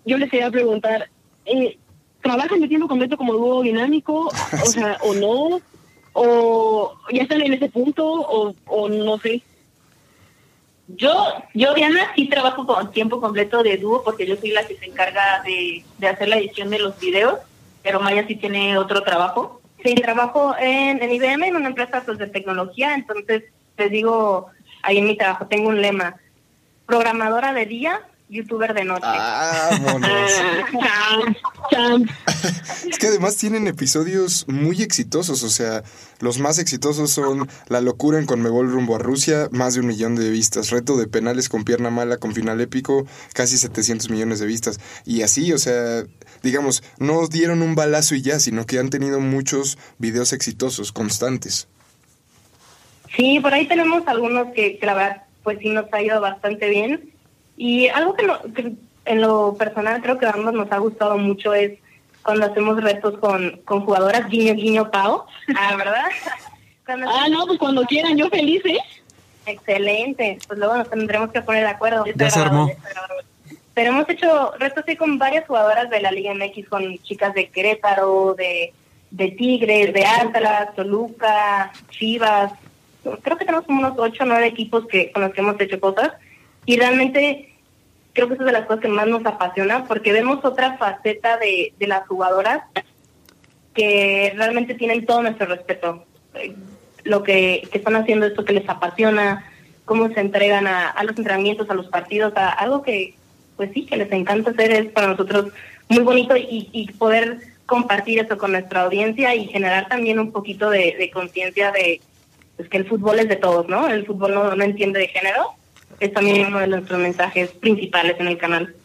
yo 0.05 0.17
les 0.17 0.29
quería 0.29 0.49
preguntar, 0.49 1.09
eh, 1.45 1.77
¿trabajan 2.21 2.61
de 2.61 2.69
tiempo 2.69 2.87
completo 2.87 3.17
como 3.17 3.33
dúo 3.33 3.61
dinámico? 3.61 4.31
O 4.63 4.65
sea, 4.67 4.97
¿o 5.01 5.13
no? 5.13 5.59
¿O 6.13 6.95
ya 7.11 7.23
están 7.23 7.41
en 7.41 7.51
ese 7.53 7.67
punto? 7.67 8.05
¿O, 8.07 8.55
o 8.67 8.87
no 8.87 9.17
sé? 9.19 9.41
Yo, 10.87 11.13
yo, 11.53 11.73
Diana, 11.73 12.11
sí 12.15 12.27
trabajo 12.29 12.65
con 12.67 12.91
tiempo 12.91 13.19
completo 13.19 13.63
de 13.63 13.77
dúo 13.77 14.03
porque 14.03 14.27
yo 14.27 14.35
soy 14.35 14.51
la 14.51 14.67
que 14.67 14.75
se 14.75 14.85
encarga 14.85 15.41
de, 15.43 15.83
de 15.97 16.07
hacer 16.07 16.27
la 16.27 16.37
edición 16.37 16.69
de 16.69 16.79
los 16.79 16.99
videos, 16.99 17.39
pero 17.81 17.99
Maya 17.99 18.25
sí 18.27 18.35
tiene 18.35 18.77
otro 18.77 19.01
trabajo. 19.01 19.61
Sí, 19.83 19.95
trabajo 19.95 20.55
en, 20.59 21.01
en 21.01 21.11
IBM, 21.11 21.47
en 21.47 21.55
una 21.55 21.69
empresa 21.69 22.03
pues, 22.05 22.17
de 22.17 22.27
tecnología, 22.27 22.93
entonces 22.93 23.43
les 23.77 23.91
digo, 23.91 24.47
ahí 24.81 24.99
en 24.99 25.05
mi 25.05 25.17
trabajo 25.17 25.47
tengo 25.47 25.69
un 25.69 25.81
lema, 25.81 26.17
programadora 26.85 27.53
de 27.53 27.65
día, 27.65 28.01
youtuber 28.29 28.73
de 28.73 28.85
noche. 28.85 29.05
Es 32.87 32.99
que 32.99 33.07
además 33.07 33.37
tienen 33.37 33.67
episodios 33.67 34.45
muy 34.47 34.81
exitosos, 34.81 35.43
o 35.43 35.49
sea, 35.49 35.83
los 36.19 36.37
más 36.37 36.59
exitosos 36.59 37.11
son 37.11 37.49
La 37.67 37.81
locura 37.81 38.19
en 38.19 38.25
Conmebol 38.25 38.71
rumbo 38.71 38.95
a 38.95 38.99
Rusia, 38.99 39.49
más 39.51 39.73
de 39.73 39.79
un 39.81 39.87
millón 39.87 40.15
de 40.15 40.29
vistas, 40.29 40.69
Reto 40.69 40.95
de 40.95 41.07
penales 41.07 41.49
con 41.49 41.63
pierna 41.63 41.89
mala 41.89 42.17
con 42.17 42.33
final 42.33 42.61
épico, 42.61 43.07
casi 43.33 43.57
700 43.57 44.09
millones 44.09 44.39
de 44.39 44.45
vistas. 44.45 44.79
Y 45.05 45.23
así, 45.23 45.51
o 45.53 45.57
sea, 45.57 46.03
digamos, 46.43 46.83
no 46.99 47.27
dieron 47.27 47.61
un 47.61 47.75
balazo 47.75 48.15
y 48.15 48.21
ya, 48.21 48.39
sino 48.39 48.65
que 48.65 48.79
han 48.79 48.89
tenido 48.89 49.19
muchos 49.19 49.77
videos 49.97 50.31
exitosos, 50.31 50.91
constantes. 50.91 51.67
Sí, 53.15 53.39
por 53.39 53.53
ahí 53.53 53.67
tenemos 53.67 54.07
algunos 54.07 54.53
que, 54.53 54.77
que 54.77 54.85
la 54.85 54.93
verdad, 54.93 55.23
pues 55.43 55.59
sí 55.59 55.69
nos 55.69 55.91
ha 55.91 56.01
ido 56.01 56.21
bastante 56.21 56.69
bien. 56.69 57.14
Y 57.57 57.87
algo 57.89 58.13
que, 58.15 58.23
no- 58.27 58.41
que 58.53 58.73
en 59.05 59.21
lo 59.21 59.55
personal 59.57 60.01
creo 60.01 60.17
que 60.17 60.25
a 60.25 60.31
ambos 60.31 60.53
nos 60.53 60.71
ha 60.71 60.77
gustado 60.77 61.17
mucho 61.17 61.53
es 61.53 61.73
cuando 62.23 62.45
hacemos 62.47 62.81
retos 62.81 63.17
con, 63.19 63.61
con 63.65 63.81
jugadoras, 63.85 64.27
guiño, 64.29 64.55
guiño, 64.55 64.91
pao. 64.91 65.27
Ah, 65.57 65.75
¿verdad? 65.75 66.05
Cuando 66.85 67.07
Ah, 67.09 67.27
no, 67.29 67.45
pues 67.47 67.59
cuando 67.59 67.83
quieran, 67.85 68.17
yo 68.17 68.29
feliz, 68.29 68.61
¿eh? 68.65 68.79
Excelente. 69.45 70.39
Pues 70.47 70.57
luego 70.59 70.75
nos 70.77 70.89
tendremos 70.89 71.31
que 71.31 71.41
poner 71.41 71.63
de 71.63 71.69
acuerdo. 71.69 72.03
Ya 72.15 72.29
se 72.29 72.39
armó. 72.39 72.69
Pero 73.73 73.89
hemos 73.91 74.09
hecho 74.09 74.53
retos 74.57 74.83
sí 74.87 74.95
con 74.95 75.17
varias 75.19 75.45
jugadoras 75.47 75.89
de 75.89 75.99
la 76.01 76.11
Liga 76.11 76.33
MX, 76.33 76.69
con 76.69 76.97
chicas 76.99 77.33
de 77.33 77.49
Querétaro, 77.49 78.33
de, 78.35 78.73
de 79.11 79.31
Tigres, 79.31 79.93
de 79.93 80.05
Atlas, 80.05 80.73
Toluca, 80.75 81.71
Chivas. 81.89 82.53
Creo 83.21 83.37
que 83.37 83.45
tenemos 83.45 83.65
como 83.65 83.79
unos 83.79 83.93
ocho 83.99 84.23
o 84.23 84.25
nueve 84.25 84.47
equipos 84.47 84.87
que, 84.87 85.11
con 85.11 85.21
los 85.23 85.33
que 85.33 85.41
hemos 85.41 85.59
hecho 85.59 85.79
cosas. 85.79 86.13
Y 86.65 86.77
realmente 86.77 87.53
creo 88.13 88.27
que 88.27 88.35
eso 88.35 88.43
es 88.43 88.47
de 88.47 88.53
las 88.53 88.65
cosas 88.65 88.81
que 88.81 88.87
más 88.87 89.07
nos 89.07 89.25
apasiona 89.25 89.85
porque 89.85 90.13
vemos 90.13 90.43
otra 90.43 90.77
faceta 90.77 91.37
de, 91.37 91.73
de 91.77 91.87
las 91.87 92.07
jugadoras 92.07 92.63
que 93.73 94.33
realmente 94.35 94.73
tienen 94.73 95.05
todo 95.05 95.21
nuestro 95.21 95.47
respeto. 95.47 96.05
Eh, 96.35 96.55
Lo 97.03 97.21
que, 97.21 97.67
que 97.71 97.77
están 97.77 97.95
haciendo, 97.95 98.25
esto 98.25 98.45
que 98.45 98.53
les 98.53 98.67
apasiona, 98.67 99.45
cómo 99.85 100.09
se 100.09 100.19
entregan 100.19 100.65
a, 100.65 100.89
a 100.89 101.03
los 101.03 101.15
entrenamientos, 101.17 101.69
a 101.69 101.75
los 101.75 101.87
partidos, 101.87 102.33
a 102.35 102.49
algo 102.49 102.81
que, 102.81 103.13
pues 103.57 103.69
sí, 103.73 103.85
que 103.85 103.97
les 103.97 104.11
encanta 104.11 104.49
hacer, 104.49 104.71
es 104.71 104.87
para 104.91 105.07
nosotros 105.07 105.51
muy 105.87 106.03
bonito 106.03 106.35
y, 106.35 106.69
y 106.71 106.91
poder 106.93 107.37
compartir 107.67 108.17
eso 108.19 108.37
con 108.37 108.53
nuestra 108.53 108.81
audiencia 108.81 109.35
y 109.35 109.47
generar 109.47 109.87
también 109.87 110.19
un 110.19 110.31
poquito 110.31 110.71
de, 110.71 110.95
de 110.97 111.11
conciencia 111.11 111.71
de 111.71 112.01
pues, 112.57 112.69
que 112.69 112.77
el 112.77 112.87
fútbol 112.87 113.19
es 113.19 113.27
de 113.27 113.35
todos, 113.35 113.67
¿no? 113.67 113.87
El 113.87 114.05
fútbol 114.05 114.33
no, 114.33 114.55
no 114.55 114.63
entiende 114.63 114.99
de 114.99 115.07
género. 115.09 115.51
Es 115.99 116.13
también 116.13 116.47
uno 116.47 116.59
de 116.59 116.67
nuestros 116.67 116.99
mensajes 116.99 117.51
principales 117.51 118.15
en 118.19 118.27
el 118.27 118.37
canal. 118.37 118.75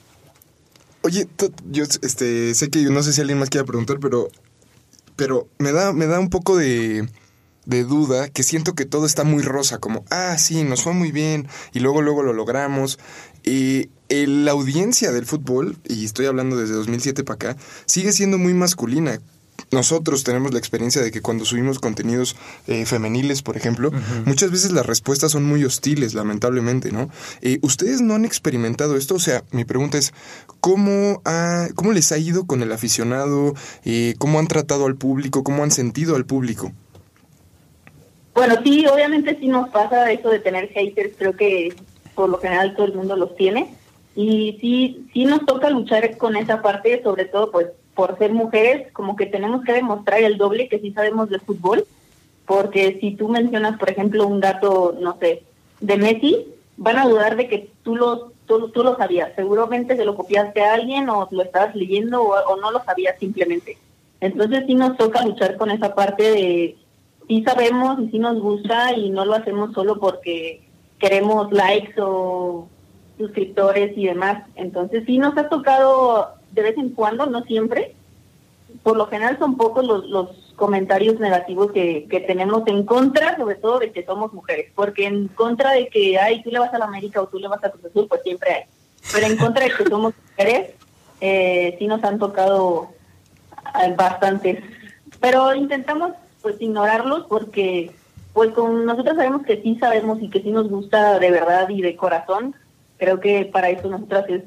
Oye, 1.03 1.27
yo 1.71 1.85
este, 1.85 2.55
sé 2.55 2.71
que 2.71 2.83
no 2.85 3.03
sé 3.03 3.13
si 3.13 3.21
alguien 3.21 3.39
más 3.39 3.51
quiera 3.51 3.65
preguntar, 3.67 3.99
pero, 4.01 4.29
pero 5.17 5.49
me 5.59 5.73
da, 5.73 5.93
me 5.93 6.07
da 6.07 6.21
un 6.21 6.29
poco 6.29 6.57
de, 6.57 7.09
de 7.65 7.85
duda 7.85 8.29
que 8.29 8.43
siento 8.43 8.75
que 8.75 8.85
todo 8.85 9.07
está 9.07 9.25
muy 9.25 9.43
rosa, 9.43 9.79
como, 9.79 10.05
ah, 10.11 10.37
sí, 10.39 10.63
nos 10.63 10.83
fue 10.83 10.93
muy 10.93 11.11
bien, 11.11 11.49
y 11.73 11.81
luego, 11.81 12.03
luego 12.03 12.23
lo 12.23 12.33
logramos. 12.35 12.99
Y 13.43 13.89
el- 14.11 14.45
la 14.45 14.51
audiencia 14.53 15.11
del 15.11 15.25
fútbol, 15.25 15.79
y 15.89 16.05
estoy 16.05 16.27
hablando 16.27 16.57
desde 16.59 16.75
2007 16.75 17.25
para 17.25 17.35
acá, 17.53 17.57
sigue 17.87 18.13
siendo 18.13 18.37
muy 18.37 18.53
masculina. 18.53 19.21
Nosotros 19.71 20.25
tenemos 20.25 20.53
la 20.53 20.59
experiencia 20.59 21.03
de 21.03 21.11
que 21.11 21.21
cuando 21.21 21.45
subimos 21.45 21.79
contenidos 21.79 22.37
eh, 22.67 22.85
femeniles, 22.87 23.43
por 23.43 23.57
ejemplo, 23.57 23.91
muchas 24.25 24.51
veces 24.51 24.73
las 24.73 24.87
respuestas 24.87 25.33
son 25.33 25.45
muy 25.45 25.65
hostiles, 25.65 26.15
lamentablemente, 26.15 26.91
¿no? 26.93 27.09
Eh, 27.43 27.59
¿Ustedes 27.63 28.01
no 28.01 28.15
han 28.15 28.25
experimentado 28.25 28.97
esto? 28.97 29.15
O 29.15 29.19
sea, 29.21 29.45
mi 29.53 29.65
pregunta 29.65 29.99
es, 29.99 30.13
¿cómo, 30.61 31.23
ha- 31.25 31.69
cómo 31.75 31.93
les 31.93 32.11
ha 32.13 32.19
ido 32.19 32.47
con 32.47 32.63
el 32.63 32.73
aficionado? 32.73 33.55
Eh, 33.85 34.15
¿Cómo 34.19 34.39
han 34.39 34.47
tratado 34.49 34.87
al 34.87 34.97
público? 34.97 35.45
¿Cómo 35.45 35.63
han 35.63 35.71
sentido 35.71 36.17
al 36.17 36.27
público? 36.27 36.73
Bueno, 38.35 38.55
sí, 38.65 38.87
obviamente 38.87 39.37
sí 39.41 39.49
nos 39.49 39.69
pasa 39.71 40.11
eso 40.13 40.31
de 40.31 40.39
tener 40.39 40.69
haters, 40.71 41.15
creo 41.19 41.37
que 41.37 41.75
por 42.15 42.29
lo 42.31 42.39
general 42.39 42.75
todo 42.77 42.87
el 42.87 42.95
mundo 42.95 43.17
los 43.17 43.37
tiene. 43.37 43.75
Y 44.17 44.59
sí, 44.61 45.07
sí 45.13 45.25
nos 45.25 45.45
toca 45.47 45.71
luchar 45.71 46.17
con 46.17 46.37
esa 46.37 46.63
parte, 46.63 47.01
sobre 47.03 47.25
todo 47.27 47.51
pues 47.51 47.69
por 48.01 48.17
ser 48.17 48.33
mujeres, 48.33 48.91
como 48.95 49.15
que 49.15 49.27
tenemos 49.27 49.63
que 49.63 49.75
demostrar 49.75 50.23
el 50.23 50.39
doble 50.39 50.69
que 50.69 50.79
sí 50.79 50.91
sabemos 50.91 51.29
de 51.29 51.39
fútbol, 51.39 51.85
porque 52.47 52.97
si 52.99 53.11
tú 53.15 53.29
mencionas, 53.29 53.79
por 53.79 53.91
ejemplo, 53.91 54.27
un 54.27 54.41
dato, 54.41 54.97
no 54.99 55.19
sé, 55.21 55.43
de 55.83 55.99
Messi, 55.99 56.47
van 56.79 56.97
a 56.97 57.07
dudar 57.07 57.37
de 57.37 57.47
que 57.47 57.69
tú 57.83 57.97
lo, 57.97 58.33
tú, 58.47 58.71
tú 58.71 58.83
lo 58.83 58.97
sabías. 58.97 59.33
Seguramente 59.37 59.99
se 59.99 60.07
lo 60.07 60.17
copiaste 60.17 60.63
a 60.63 60.73
alguien 60.73 61.11
o 61.11 61.29
lo 61.31 61.43
estabas 61.43 61.75
leyendo 61.75 62.23
o, 62.23 62.33
o 62.33 62.57
no 62.57 62.71
lo 62.71 62.83
sabías 62.85 63.19
simplemente. 63.21 63.77
Entonces 64.19 64.65
sí 64.67 64.75
nos 64.75 64.97
toca 64.97 65.23
luchar 65.23 65.59
con 65.59 65.71
esa 65.71 65.95
parte 65.95 66.23
de 66.23 66.79
sí 67.29 67.45
sabemos 67.45 68.01
y 68.01 68.09
sí 68.09 68.19
nos 68.19 68.41
gusta 68.41 68.95
y 68.95 69.11
no 69.11 69.27
lo 69.27 69.35
hacemos 69.35 69.75
solo 69.75 70.01
porque 70.01 70.63
queremos 70.99 71.53
likes 71.53 72.01
o 72.01 72.67
suscriptores 73.19 73.93
y 73.95 74.07
demás. 74.07 74.43
Entonces 74.55 75.05
sí 75.05 75.19
nos 75.19 75.37
ha 75.37 75.51
tocado 75.51 76.40
de 76.53 76.63
vez 76.63 76.77
en 76.79 76.91
cuando, 76.91 77.27
no 77.27 77.43
siempre. 77.45 77.95
Por 78.83 78.97
lo 78.97 79.07
general 79.07 79.39
son 79.39 79.57
pocos 79.57 79.85
los, 79.85 80.07
los 80.07 80.31
comentarios 80.57 81.19
negativos 81.19 81.73
que, 81.73 82.07
que 82.09 82.21
tenemos 82.21 82.63
en 82.67 82.85
contra, 82.85 83.37
sobre 83.37 83.57
todo 83.57 83.79
de 83.79 83.93
que 83.93 84.05
somos 84.05 84.33
mujeres, 84.33 84.71
porque 84.75 85.07
en 85.07 85.29
contra 85.29 85.73
de 85.73 85.89
que, 85.89 86.19
ay, 86.19 86.43
tú 86.43 86.51
le 86.51 86.59
vas 86.59 86.73
a 86.73 86.79
la 86.79 86.85
América 86.85 87.21
o 87.21 87.27
tú 87.27 87.39
le 87.39 87.49
vas 87.49 87.65
a 87.65 87.71
Cruz 87.71 87.87
Azul, 87.87 88.07
pues 88.09 88.23
siempre 88.23 88.53
hay. 88.53 88.63
Pero 89.13 89.27
en 89.27 89.37
contra 89.37 89.65
de 89.65 89.73
que 89.73 89.85
somos 89.85 90.15
mujeres, 90.31 90.73
eh, 91.21 91.77
sí 91.79 91.87
nos 91.87 92.03
han 92.05 92.19
tocado 92.19 92.91
eh, 93.83 93.95
bastantes. 93.97 94.63
Pero 95.21 95.55
intentamos 95.55 96.13
pues 96.43 96.61
ignorarlos 96.61 97.27
porque 97.27 97.93
pues 98.33 98.51
con 98.53 98.87
nosotros 98.87 99.17
sabemos 99.17 99.43
que 99.43 99.61
sí 99.61 99.77
sabemos 99.79 100.23
y 100.23 100.31
que 100.31 100.41
sí 100.41 100.51
nos 100.51 100.69
gusta 100.69 101.19
de 101.19 101.31
verdad 101.31 101.69
y 101.69 101.83
de 101.83 101.97
corazón. 101.97 102.55
Creo 102.97 103.21
que 103.21 103.45
para 103.47 103.71
eso 103.71 103.89
nosotras 103.89 104.25
es, 104.29 104.43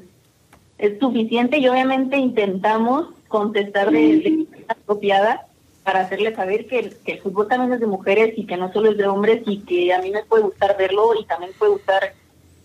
es 0.78 0.98
suficiente 0.98 1.58
y 1.58 1.68
obviamente 1.68 2.16
intentamos 2.16 3.08
contestar 3.28 3.90
de, 3.90 4.18
de 4.18 4.30
manera 4.30 4.66
apropiada 4.68 5.46
para 5.84 6.00
hacerles 6.00 6.34
saber 6.34 6.66
que 6.66 6.78
el, 6.78 6.96
que 7.04 7.12
el 7.12 7.20
fútbol 7.20 7.48
también 7.48 7.72
es 7.72 7.80
de 7.80 7.86
mujeres 7.86 8.34
y 8.36 8.46
que 8.46 8.56
no 8.56 8.72
solo 8.72 8.90
es 8.90 8.96
de 8.96 9.06
hombres 9.06 9.42
y 9.46 9.60
que 9.60 9.92
a 9.92 10.00
mí 10.00 10.10
me 10.10 10.24
puede 10.24 10.44
gustar 10.44 10.76
verlo 10.78 11.12
y 11.20 11.24
también 11.26 11.52
puede 11.58 11.72
gustar 11.72 12.14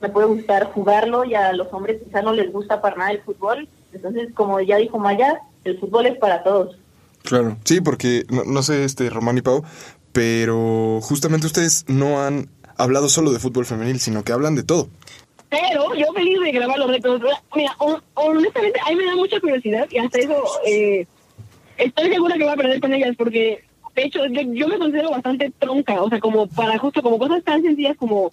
me 0.01 0.09
puede 0.09 0.27
gustar 0.27 0.71
jugarlo 0.71 1.25
y 1.25 1.35
a 1.35 1.51
los 1.53 1.67
hombres 1.73 2.01
quizá 2.03 2.21
no 2.21 2.33
les 2.33 2.51
gusta 2.51 2.81
para 2.81 2.95
nada 2.95 3.11
el 3.11 3.21
fútbol. 3.21 3.67
Entonces, 3.91 4.29
como 4.33 4.61
ya 4.61 4.77
dijo 4.77 4.97
Maya, 4.97 5.41
el 5.65 5.77
fútbol 5.77 6.05
es 6.05 6.17
para 6.17 6.43
todos. 6.43 6.77
Claro, 7.23 7.57
sí, 7.65 7.81
porque 7.81 8.25
no, 8.29 8.45
no 8.45 8.63
sé, 8.63 8.85
este 8.85 9.09
Román 9.09 9.37
y 9.37 9.41
Pau, 9.41 9.63
pero 10.13 10.99
justamente 11.01 11.47
ustedes 11.47 11.83
no 11.87 12.21
han 12.21 12.49
hablado 12.77 13.09
solo 13.09 13.31
de 13.31 13.39
fútbol 13.39 13.65
femenil, 13.65 13.99
sino 13.99 14.23
que 14.23 14.31
hablan 14.31 14.55
de 14.55 14.63
todo. 14.63 14.87
Pero 15.49 15.95
yo 15.95 16.13
feliz 16.13 16.39
de 16.41 16.51
grabar 16.51 16.77
los 16.77 16.91
retos. 16.91 17.21
Mira, 17.55 17.75
hon- 17.79 18.03
honestamente, 18.13 18.79
a 18.85 18.89
mí 18.91 18.95
me 18.97 19.05
da 19.05 19.15
mucha 19.15 19.39
curiosidad 19.39 19.87
y 19.89 19.97
hasta 19.97 20.19
eso 20.19 20.43
eh, 20.65 21.07
estoy 21.77 22.09
segura 22.11 22.37
que 22.37 22.43
voy 22.43 22.53
a 22.53 22.57
perder 22.57 22.79
con 22.79 22.93
ellas 22.93 23.15
porque, 23.17 23.63
de 23.95 24.03
hecho, 24.03 24.25
yo, 24.27 24.41
yo 24.53 24.67
me 24.67 24.77
considero 24.77 25.09
bastante 25.11 25.51
tronca. 25.57 26.01
O 26.03 26.09
sea, 26.09 26.19
como 26.19 26.47
para 26.47 26.77
justo 26.77 27.01
como 27.01 27.17
cosas 27.17 27.43
tan 27.43 27.61
sencillas 27.63 27.97
como 27.97 28.31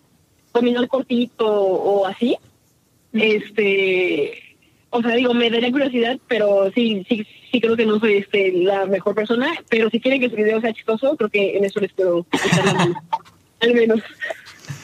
dominar 0.52 0.86
cortito 0.88 1.46
o 1.46 2.06
así. 2.06 2.36
Este. 3.12 4.42
O 4.90 5.02
sea, 5.02 5.14
digo, 5.14 5.34
me 5.34 5.50
daría 5.50 5.70
curiosidad, 5.72 6.18
pero 6.28 6.70
sí, 6.74 7.04
sí, 7.08 7.26
sí 7.50 7.60
creo 7.60 7.76
que 7.76 7.84
no 7.86 7.98
soy 7.98 8.18
este 8.18 8.52
la 8.52 8.86
mejor 8.86 9.14
persona. 9.14 9.52
Pero 9.68 9.90
si 9.90 10.00
quieren 10.00 10.20
que 10.20 10.30
su 10.30 10.36
video 10.36 10.60
sea 10.60 10.72
chistoso, 10.72 11.16
creo 11.16 11.28
que 11.30 11.56
en 11.56 11.64
eso 11.64 11.80
les 11.80 11.92
puedo 11.92 12.26
mano. 12.64 12.94
Al 13.60 13.72
menos. 13.74 14.00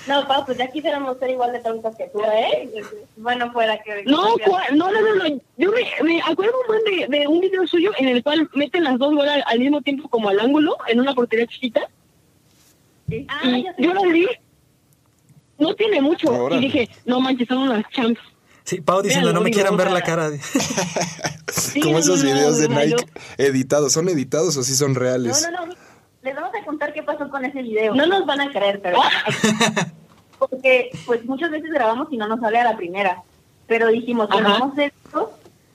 No, 0.07 0.27
Pau, 0.27 0.45
pues 0.45 0.59
ya 0.59 0.67
quisiéramos 0.69 1.19
ser 1.19 1.31
igual 1.31 1.53
de 1.53 1.61
tontas 1.61 1.95
que 1.97 2.09
tú, 2.13 2.21
¿eh? 2.25 2.69
Bueno, 3.17 3.53
fuera 3.53 3.81
que... 3.83 4.03
No, 4.05 4.35
no, 4.73 4.91
no, 4.91 5.01
no, 5.01 5.15
no. 5.15 5.41
Yo 5.57 5.71
me, 5.71 5.87
me 6.05 6.21
acuerdo 6.23 6.55
de, 6.87 7.07
de 7.09 7.29
un 7.29 7.41
video 7.41 7.67
suyo 7.67 7.93
en 7.99 8.09
el 8.09 8.23
cual 8.23 8.51
meten 8.55 8.85
las 8.85 8.99
dos 8.99 9.15
bolas 9.15 9.43
al 9.47 9.59
mismo 9.61 9.81
tiempo 9.83 10.09
como 10.09 10.29
al 10.29 10.41
ángulo 10.41 10.77
en 10.89 11.01
una 11.01 11.15
portería 11.15 11.47
chiquita. 11.47 11.83
Ah, 13.29 13.41
Y 13.45 13.65
ya 13.65 13.75
sé. 13.75 13.83
yo 13.83 13.93
lo 13.95 14.03
vi, 14.03 14.27
no 15.59 15.75
tiene 15.75 16.01
mucho. 16.01 16.51
Y 16.51 16.59
dije, 16.59 16.89
no 17.05 17.21
manches, 17.21 17.47
son 17.49 17.59
unas 17.59 17.85
champs. 17.91 18.21
Sí, 18.65 18.81
Pau 18.81 19.03
diciendo, 19.03 19.33
no 19.33 19.41
me 19.41 19.51
quieran 19.51 19.77
ver 19.77 19.91
la 19.91 20.03
cara. 20.03 20.31
de- 20.31 20.41
Como 21.83 21.93
no, 21.95 21.99
esos 21.99 22.23
no, 22.23 22.29
no, 22.31 22.35
videos 22.35 22.59
de 22.59 22.69
Nike 22.69 23.05
editados. 23.39 23.93
¿Son 23.93 24.09
editados 24.09 24.57
o 24.57 24.63
sí 24.63 24.75
son 24.75 24.95
No, 24.95 25.01
reales? 25.01 25.49
no, 25.53 25.67
no. 25.67 25.75
Les 26.23 26.35
vamos 26.35 26.51
a 26.55 26.65
contar 26.65 26.93
qué 26.93 27.03
pasó 27.03 27.29
con 27.29 27.45
ese 27.45 27.63
video. 27.63 27.95
No 27.95 28.07
nos 28.07 28.25
van 28.27 28.41
a 28.41 28.51
creer, 28.51 28.81
pero... 28.81 28.99
Porque 30.39 30.91
pues 31.07 31.25
muchas 31.25 31.51
veces 31.51 31.71
grabamos 31.71 32.09
y 32.11 32.17
no 32.17 32.27
nos 32.27 32.41
sale 32.41 32.59
a 32.59 32.65
la 32.65 32.77
primera. 32.77 33.23
Pero 33.67 33.89
dijimos, 33.89 34.29
hacer 34.73 34.93
esto 35.05 35.33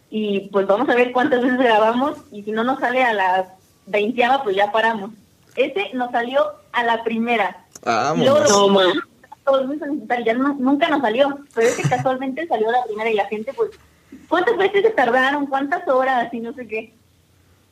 y 0.10 0.50
pues 0.52 0.68
vamos 0.68 0.90
a 0.90 0.96
ver 0.96 1.12
cuántas 1.12 1.42
veces 1.42 1.58
grabamos 1.58 2.18
y 2.32 2.44
si 2.44 2.52
no 2.52 2.64
nos 2.64 2.80
sale 2.80 3.04
a 3.04 3.14
la 3.14 3.54
veinteava, 3.86 4.44
pues 4.44 4.56
ya 4.56 4.72
paramos. 4.72 5.12
Ese 5.56 5.92
nos 5.94 6.12
salió 6.12 6.46
a 6.74 6.84
la 6.84 7.04
primera. 7.04 7.66
Luego- 8.26 8.40
No, 9.46 10.24
ya 10.26 10.34
no- 10.34 10.56
nunca 10.60 10.90
nos 10.90 11.02
salió, 11.02 11.40
pero 11.56 11.68
ese 11.68 11.88
casualmente 11.88 12.46
salió 12.48 12.68
a 12.68 12.74
la 12.74 12.84
primera 12.84 13.10
y 13.10 13.14
la 13.16 13.26
gente 13.28 13.54
pues, 13.54 13.72
¿cuántas 14.28 14.58
veces 14.58 14.84
se 14.84 14.90
tardaron? 14.92 15.46
¿Cuántas 15.46 15.88
horas? 15.88 16.34
Y 16.34 16.42
no 16.42 16.52
sé 16.54 16.68
qué. 16.68 16.94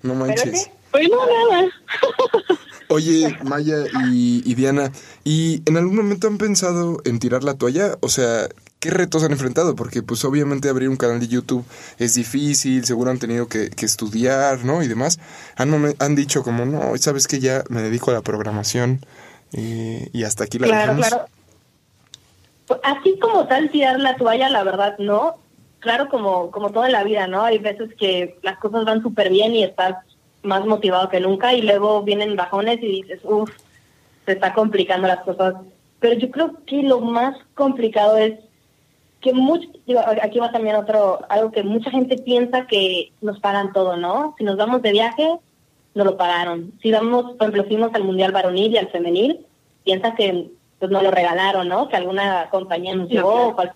No 0.06 0.16
manches. 0.16 0.70
Pues 0.92 1.10
no, 1.10 1.18
nada. 1.26 1.68
Oye, 2.90 3.36
Maya 3.44 3.78
y, 4.12 4.44
y 4.46 4.54
Diana, 4.56 4.92
¿y 5.24 5.62
en 5.66 5.76
algún 5.78 5.96
momento 5.96 6.28
han 6.28 6.38
pensado 6.38 7.02
en 7.04 7.20
tirar 7.20 7.44
la 7.44 7.56
toalla? 7.56 7.98
O 8.02 8.10
sea, 8.10 8.48
¿qué 8.80 8.92
retos 8.92 9.24
han 9.24 9.32
enfrentado? 9.32 9.76
Porque 9.76 10.04
pues 10.04 10.24
obviamente 10.24 10.70
abrir 10.70 10.88
un 10.90 10.96
canal 10.96 11.20
de 11.20 11.28
YouTube 11.28 11.66
es 11.98 12.14
difícil, 12.14 12.86
seguro 12.86 13.10
han 13.10 13.18
tenido 13.18 13.48
que, 13.48 13.72
que 13.72 13.86
estudiar, 13.86 14.64
¿no? 14.64 14.84
Y 14.84 14.88
demás. 14.88 15.20
Han, 15.58 15.96
han 15.98 16.16
dicho 16.16 16.44
como, 16.44 16.66
no, 16.66 16.96
sabes 16.98 17.28
que 17.28 17.40
ya 17.40 17.64
me 17.70 17.82
dedico 17.82 18.12
a 18.12 18.14
la 18.14 18.22
programación 18.22 19.04
eh, 19.54 20.10
y 20.14 20.24
hasta 20.24 20.44
aquí 20.44 20.60
la 20.60 20.68
Claro, 20.68 20.82
dejamos. 20.96 21.08
claro. 21.08 21.26
Así 22.84 23.18
como 23.20 23.48
tal 23.48 23.70
tirar 23.72 24.00
la 24.00 24.16
toalla, 24.16 24.50
la 24.50 24.64
verdad, 24.64 24.96
no. 25.00 25.36
Claro, 25.86 26.10
como, 26.10 26.50
como 26.50 26.72
todo 26.72 26.84
en 26.86 26.94
la 26.94 27.04
vida, 27.04 27.28
¿no? 27.28 27.44
Hay 27.44 27.60
veces 27.60 27.94
que 27.94 28.40
las 28.42 28.58
cosas 28.58 28.86
van 28.86 29.04
súper 29.04 29.30
bien 29.30 29.54
y 29.54 29.64
estás 29.64 29.98
más 30.42 30.66
motivado 30.66 31.10
que 31.10 31.20
nunca 31.20 31.54
y 31.54 31.62
luego 31.62 32.02
vienen 32.02 32.36
bajones 32.36 32.82
y 32.82 33.04
dices, 33.04 33.20
uff, 33.24 33.52
se 34.26 34.32
está 34.32 34.52
complicando 34.56 35.08
las 35.08 35.20
cosas. 35.20 35.54
Pero 36.00 36.16
yo 36.16 36.32
creo 36.32 36.54
que 36.66 36.82
lo 36.82 37.02
más 37.02 37.38
complicado 37.54 38.18
es 38.18 38.34
que 39.22 39.32
mucho, 39.32 39.70
digo, 39.86 40.02
aquí 40.24 40.40
va 40.40 40.52
también 40.52 40.76
otro, 40.76 41.20
algo 41.30 41.52
que 41.52 41.62
mucha 41.62 41.92
gente 41.92 42.18
piensa 42.18 42.66
que 42.66 43.12
nos 43.22 43.40
pagan 43.40 43.72
todo, 43.72 43.96
¿no? 43.96 44.34
Si 44.40 44.44
nos 44.44 44.58
vamos 44.58 44.82
de 44.82 44.92
viaje, 44.92 45.38
nos 45.94 46.06
lo 46.08 46.18
pagaron. 46.18 46.74
Si 46.82 46.92
vamos, 46.92 47.34
por 47.34 47.50
ejemplo, 47.50 47.66
fuimos 47.66 47.94
al 47.94 48.06
Mundial 48.06 48.32
Varonil 48.32 48.74
y 48.74 48.78
al 48.80 48.90
Femenil, 48.90 49.46
piensa 49.84 50.16
que 50.16 50.50
pues 50.80 50.90
nos 50.90 51.04
lo 51.04 51.12
regalaron, 51.12 51.68
¿no? 51.68 51.90
Que 51.90 51.98
alguna 51.98 52.50
compañía 52.50 52.96
nos 52.96 53.08
llevó 53.08 53.56
claro. 53.56 53.76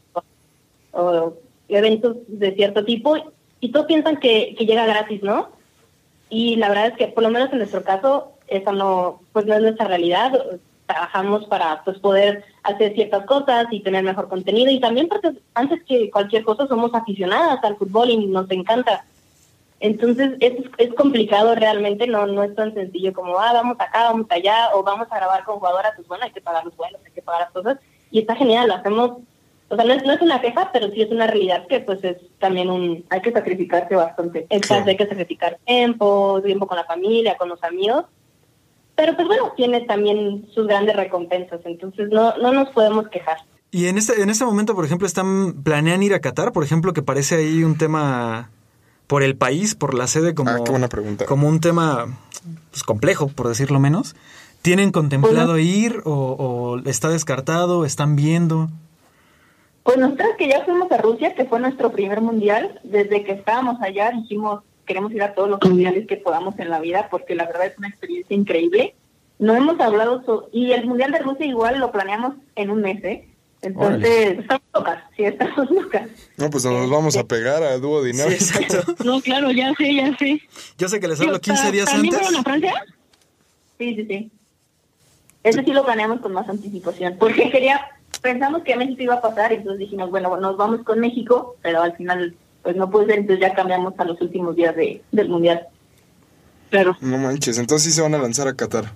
o, 0.93 1.01
o 1.03 1.48
eventos 1.69 2.17
de 2.27 2.53
cierto 2.55 2.83
tipo 2.83 3.15
y 3.59 3.71
todos 3.71 3.85
piensan 3.85 4.17
que, 4.17 4.55
llega 4.59 4.85
gratis, 4.85 5.21
¿no? 5.23 5.49
Y 6.29 6.55
la 6.57 6.69
verdad 6.69 6.87
es 6.87 6.93
que 6.93 7.07
por 7.07 7.23
lo 7.23 7.29
menos 7.29 7.51
en 7.51 7.59
nuestro 7.59 7.83
caso 7.83 8.33
eso 8.47 8.71
no 8.71 9.21
pues 9.33 9.45
no 9.45 9.55
es 9.55 9.61
nuestra 9.61 9.87
realidad. 9.87 10.31
Trabajamos 10.85 11.45
para 11.45 11.83
pues 11.83 11.99
poder 11.99 12.43
hacer 12.63 12.93
ciertas 12.93 13.25
cosas 13.25 13.67
y 13.71 13.81
tener 13.81 14.03
mejor 14.03 14.27
contenido 14.27 14.71
y 14.71 14.79
también 14.79 15.07
porque 15.07 15.31
antes 15.53 15.83
que 15.83 16.09
cualquier 16.09 16.43
cosa 16.43 16.67
somos 16.67 16.93
aficionadas 16.93 17.63
al 17.63 17.77
fútbol 17.77 18.09
y 18.09 18.27
nos 18.27 18.49
encanta. 18.51 19.05
Entonces 19.79 20.31
es, 20.39 20.53
es 20.77 20.93
complicado 20.93 21.55
realmente, 21.55 22.05
no 22.05 22.27
no 22.27 22.43
es 22.43 22.53
tan 22.55 22.73
sencillo 22.73 23.13
como, 23.13 23.39
ah, 23.39 23.53
vamos 23.53 23.77
acá, 23.79 24.03
vamos 24.11 24.27
allá, 24.29 24.69
o 24.73 24.83
vamos 24.83 25.07
a 25.09 25.15
grabar 25.15 25.43
con 25.45 25.57
jugadoras, 25.59 25.93
pues 25.95 26.07
bueno, 26.07 26.25
hay 26.25 26.31
que 26.31 26.41
pagar 26.41 26.65
los 26.65 26.75
vuelos, 26.75 26.99
hay 27.05 27.11
que 27.13 27.21
pagar 27.21 27.43
las 27.43 27.51
cosas, 27.51 27.77
y 28.11 28.19
está 28.19 28.35
genial, 28.35 28.67
lo 28.67 28.75
hacemos, 28.75 29.19
o 29.69 29.75
sea, 29.75 29.85
no 29.85 29.93
es, 29.93 30.03
no 30.03 30.13
es 30.13 30.21
una 30.21 30.41
queja, 30.41 30.71
pero 30.73 30.89
sí 30.91 31.01
es 31.01 31.11
una 31.11 31.27
realidad 31.27 31.67
que 31.67 31.79
pues 31.79 32.03
es 32.03 32.17
también 32.39 32.69
un, 32.69 33.05
hay 33.09 33.21
que 33.21 33.31
sacrificarse 33.31 33.95
bastante, 33.95 34.47
Claro. 34.61 34.85
hay 34.87 34.97
que 34.97 35.07
sacrificar 35.07 35.57
tiempo, 35.65 36.41
tiempo 36.43 36.67
con 36.67 36.77
la 36.77 36.85
familia, 36.85 37.37
con 37.37 37.49
los 37.49 37.63
amigos, 37.63 38.05
pero 38.95 39.15
pues 39.15 39.27
bueno, 39.27 39.53
tiene 39.55 39.81
también 39.81 40.47
sus 40.53 40.67
grandes 40.67 40.95
recompensas, 40.95 41.61
entonces 41.65 42.09
no, 42.11 42.35
no 42.37 42.51
nos 42.51 42.69
podemos 42.69 43.07
quejar. 43.09 43.37
Y 43.71 43.85
en 43.85 43.97
este, 43.99 44.21
en 44.21 44.29
este 44.31 44.43
momento, 44.45 44.73
por 44.75 44.83
ejemplo, 44.85 45.05
están 45.05 45.61
planean 45.63 46.01
ir 46.01 46.13
a 46.15 46.19
Qatar, 46.19 46.51
por 46.51 46.63
ejemplo, 46.63 46.91
que 46.91 47.03
parece 47.03 47.35
ahí 47.35 47.63
un 47.63 47.77
tema 47.77 48.49
por 49.05 49.21
el 49.23 49.35
país, 49.37 49.75
por 49.75 49.93
la 49.93 50.07
sede, 50.07 50.33
como, 50.33 50.49
Ah, 50.49 50.57
qué 50.65 50.71
buena 50.71 50.87
pregunta. 50.89 51.25
como 51.25 51.47
un 51.47 51.59
tema 51.59 52.07
pues, 52.71 52.83
complejo, 52.83 53.27
por 53.27 53.47
decirlo 53.47 53.79
menos. 53.79 54.15
¿Tienen 54.63 54.91
contemplado 54.91 55.57
ir 55.59 56.01
o, 56.05 56.11
o 56.13 56.79
está 56.89 57.09
descartado? 57.09 57.85
¿Están 57.85 58.15
viendo? 58.15 58.69
Pues 59.83 59.97
nosotros 59.97 60.29
que 60.37 60.47
ya 60.47 60.63
fuimos 60.65 60.91
a 60.91 60.97
Rusia, 60.97 61.33
que 61.35 61.45
fue 61.45 61.59
nuestro 61.59 61.91
primer 61.91 62.21
mundial, 62.21 62.79
desde 62.83 63.23
que 63.23 63.31
estábamos 63.33 63.81
allá 63.81 64.11
dijimos, 64.11 64.61
queremos 64.85 65.11
ir 65.11 65.23
a 65.23 65.33
todos 65.33 65.49
los 65.49 65.59
mundiales 65.63 66.05
que 66.07 66.17
podamos 66.17 66.57
en 66.59 66.69
la 66.69 66.79
vida, 66.79 67.07
porque 67.09 67.35
la 67.35 67.45
verdad 67.45 67.67
es 67.67 67.77
una 67.77 67.87
experiencia 67.89 68.35
increíble. 68.35 68.95
No 69.39 69.55
hemos 69.55 69.79
hablado, 69.79 70.23
so- 70.25 70.49
y 70.51 70.71
el 70.73 70.85
mundial 70.85 71.11
de 71.11 71.19
Rusia 71.19 71.45
igual 71.45 71.79
lo 71.79 71.91
planeamos 71.91 72.35
en 72.55 72.69
un 72.71 72.81
mes, 72.81 73.03
¿eh? 73.03 73.25
Entonces, 73.61 74.39
estamos 74.39 74.61
locas, 74.73 75.03
sí, 75.17 75.23
estamos 75.25 75.69
locas. 75.69 76.09
No, 76.37 76.49
pues 76.49 76.63
nos 76.65 76.89
vamos 76.89 77.17
a 77.17 77.23
pegar 77.25 77.61
a 77.63 77.77
dúo 77.77 78.03
Sí, 78.03 78.11
dinámico. 78.11 78.35
exacto. 78.43 78.95
No, 79.03 79.19
claro, 79.21 79.51
ya 79.51 79.73
sé, 79.75 79.93
ya 79.95 80.15
sé. 80.17 80.41
Yo 80.77 80.87
sé 80.89 80.99
que 80.99 81.07
les 81.07 81.19
hablo 81.19 81.39
15 81.41 81.63
¿ta- 81.63 81.71
días 81.71 81.85
¿También 81.89 82.13
antes. 82.15 82.27
fueron 82.27 82.41
a 82.41 82.43
Francia? 82.43 82.73
Sí, 83.77 83.95
sí, 83.95 84.05
sí. 84.07 84.31
Ese 85.43 85.63
sí 85.63 85.71
lo 85.71 85.85
planeamos 85.85 86.19
con 86.21 86.33
más 86.33 86.47
anticipación, 86.49 87.15
porque 87.19 87.49
quería, 87.49 87.85
pensamos 88.19 88.63
que 88.63 88.75
México 88.75 89.03
iba 89.03 89.15
a 89.15 89.21
pasar, 89.21 89.53
entonces 89.53 89.79
dijimos, 89.79 90.09
bueno, 90.09 90.37
nos 90.37 90.57
vamos 90.57 90.83
con 90.83 90.99
México, 90.99 91.55
pero 91.61 91.81
al 91.81 91.95
final, 91.95 92.35
pues 92.63 92.75
no 92.75 92.89
puede 92.89 93.07
ser, 93.07 93.19
entonces 93.19 93.45
ya 93.45 93.53
cambiamos 93.53 93.93
a 93.97 94.05
los 94.05 94.19
últimos 94.21 94.55
días 94.55 94.75
de, 94.75 95.01
del 95.11 95.29
mundial. 95.29 95.67
Claro. 96.69 96.95
No 97.01 97.17
manches, 97.17 97.57
entonces 97.57 97.91
sí 97.91 97.95
se 97.95 98.01
van 98.01 98.15
a 98.15 98.19
lanzar 98.19 98.47
a 98.47 98.55
Qatar. 98.55 98.91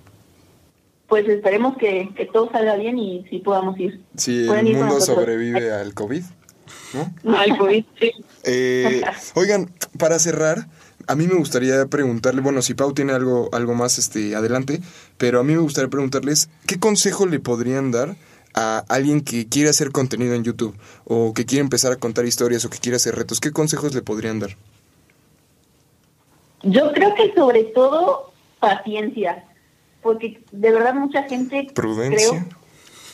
Pues 1.08 1.28
esperemos 1.28 1.76
que, 1.76 2.10
que 2.16 2.26
todo 2.26 2.50
salga 2.50 2.76
bien 2.76 2.98
y 2.98 3.24
sí 3.28 3.38
podamos 3.38 3.78
ir. 3.78 4.00
Si 4.16 4.46
Pueden 4.46 4.66
el 4.66 4.72
ir 4.72 4.78
mundo 4.78 5.00
sobrevive 5.00 5.72
al 5.72 5.92
COVID, 5.92 6.22
¿no? 6.94 7.36
Ay, 7.36 7.56
COVID, 7.56 7.84
sí. 8.00 8.12
Eh, 8.44 9.02
oigan, 9.34 9.70
para 9.98 10.18
cerrar, 10.18 10.66
a 11.06 11.14
mí 11.14 11.26
me 11.26 11.34
gustaría 11.34 11.86
preguntarle, 11.86 12.40
bueno, 12.40 12.62
si 12.62 12.74
Pau 12.74 12.94
tiene 12.94 13.12
algo, 13.12 13.48
algo 13.52 13.74
más 13.74 13.98
este, 13.98 14.34
adelante, 14.34 14.80
pero 15.18 15.40
a 15.40 15.44
mí 15.44 15.52
me 15.52 15.60
gustaría 15.60 15.90
preguntarles, 15.90 16.48
¿qué 16.66 16.78
consejo 16.78 17.26
le 17.26 17.40
podrían 17.40 17.90
dar 17.90 18.16
a 18.54 18.84
alguien 18.88 19.22
que 19.22 19.48
quiere 19.48 19.70
hacer 19.70 19.90
contenido 19.90 20.34
en 20.34 20.44
YouTube 20.44 20.76
o 21.04 21.34
que 21.34 21.44
quiere 21.44 21.62
empezar 21.62 21.92
a 21.92 21.96
contar 21.96 22.24
historias 22.24 22.64
o 22.64 22.70
que 22.70 22.78
quiere 22.78 22.96
hacer 22.96 23.14
retos? 23.14 23.40
¿Qué 23.40 23.52
consejos 23.52 23.94
le 23.94 24.02
podrían 24.02 24.38
dar? 24.40 24.56
Yo 26.62 26.92
creo 26.92 27.14
que 27.14 27.34
sobre 27.34 27.64
todo 27.64 28.32
paciencia, 28.58 29.44
porque 30.02 30.42
de 30.50 30.70
verdad 30.72 30.94
mucha 30.94 31.24
gente 31.24 31.68
Prudencia. 31.74 32.46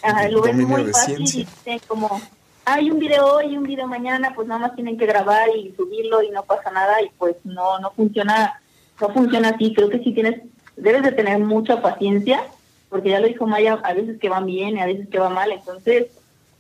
creo 0.01 0.13
ajá, 0.13 0.29
lo 0.29 0.43
ven 0.43 0.65
muy 0.65 0.85
de 0.85 0.93
fácil 0.93 1.27
ciencia. 1.27 1.41
y 1.41 1.45
dicen 1.45 1.81
como 1.89 2.21
hay 2.65 2.91
un 2.91 2.99
video 2.99 3.27
hoy 3.35 3.55
y 3.55 3.57
un 3.57 3.65
video 3.65 3.89
mañana, 3.89 4.33
pues 4.35 4.47
nada 4.47 4.61
más 4.61 4.75
tienen 4.77 4.97
que 4.97 5.07
grabar 5.07 5.49
y 5.57 5.75
subirlo 5.77 6.23
y 6.23 6.31
no 6.31 6.45
pasa 6.45 6.71
nada 6.71 7.03
y 7.03 7.11
pues 7.19 7.37
no 7.45 7.79
no 7.81 7.91
funciona 7.93 8.61
no 9.01 9.13
funciona 9.13 9.49
así. 9.51 9.75
Creo 9.75 9.89
que 9.89 9.99
sí 9.99 10.13
tienes 10.13 10.43
debes 10.77 11.03
de 11.03 11.13
tener 11.13 11.39
mucha 11.41 11.83
paciencia, 11.83 12.45
porque 12.91 13.11
ya 13.11 13.21
lo 13.21 13.29
dijo 13.29 13.47
Maya, 13.47 13.81
a 13.83 13.95
veces 13.95 14.19
que 14.19 14.29
van 14.29 14.45
bien 14.45 14.77
y 14.77 14.81
a 14.81 14.87
veces 14.87 15.09
que 15.09 15.19
va 15.19 15.31
mal, 15.31 15.51
entonces 15.53 16.09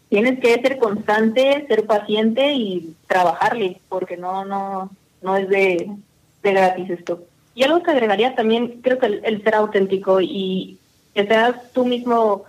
tienes 0.08 0.40
que 0.40 0.54
ser 0.54 0.78
constante, 0.78 1.66
ser 1.68 1.84
paciente 1.86 2.54
y 2.54 2.94
trabajarle, 3.06 3.80
porque 3.88 4.16
no 4.16 4.44
no 4.44 4.90
no 5.20 5.36
es 5.36 5.48
de, 5.48 5.90
de 6.42 6.52
gratis 6.52 6.90
esto. 6.90 7.24
Y 7.54 7.64
algo 7.64 7.82
que 7.82 7.90
agregaría 7.90 8.34
también, 8.34 8.80
creo 8.80 8.98
que 8.98 9.06
el, 9.06 9.20
el 9.24 9.42
ser 9.42 9.56
auténtico 9.56 10.20
y 10.20 10.78
que 11.14 11.26
seas 11.26 11.72
tú 11.72 11.84
mismo 11.84 12.44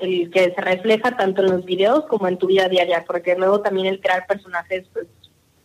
el 0.00 0.30
que 0.30 0.52
se 0.52 0.60
refleja 0.60 1.16
tanto 1.16 1.42
en 1.42 1.50
los 1.50 1.64
videos 1.64 2.06
como 2.06 2.26
en 2.26 2.38
tu 2.38 2.46
vida 2.46 2.68
diaria, 2.68 3.04
porque 3.06 3.36
luego 3.36 3.60
también 3.60 3.86
el 3.86 4.00
crear 4.00 4.26
personajes 4.26 4.86
pues, 4.92 5.06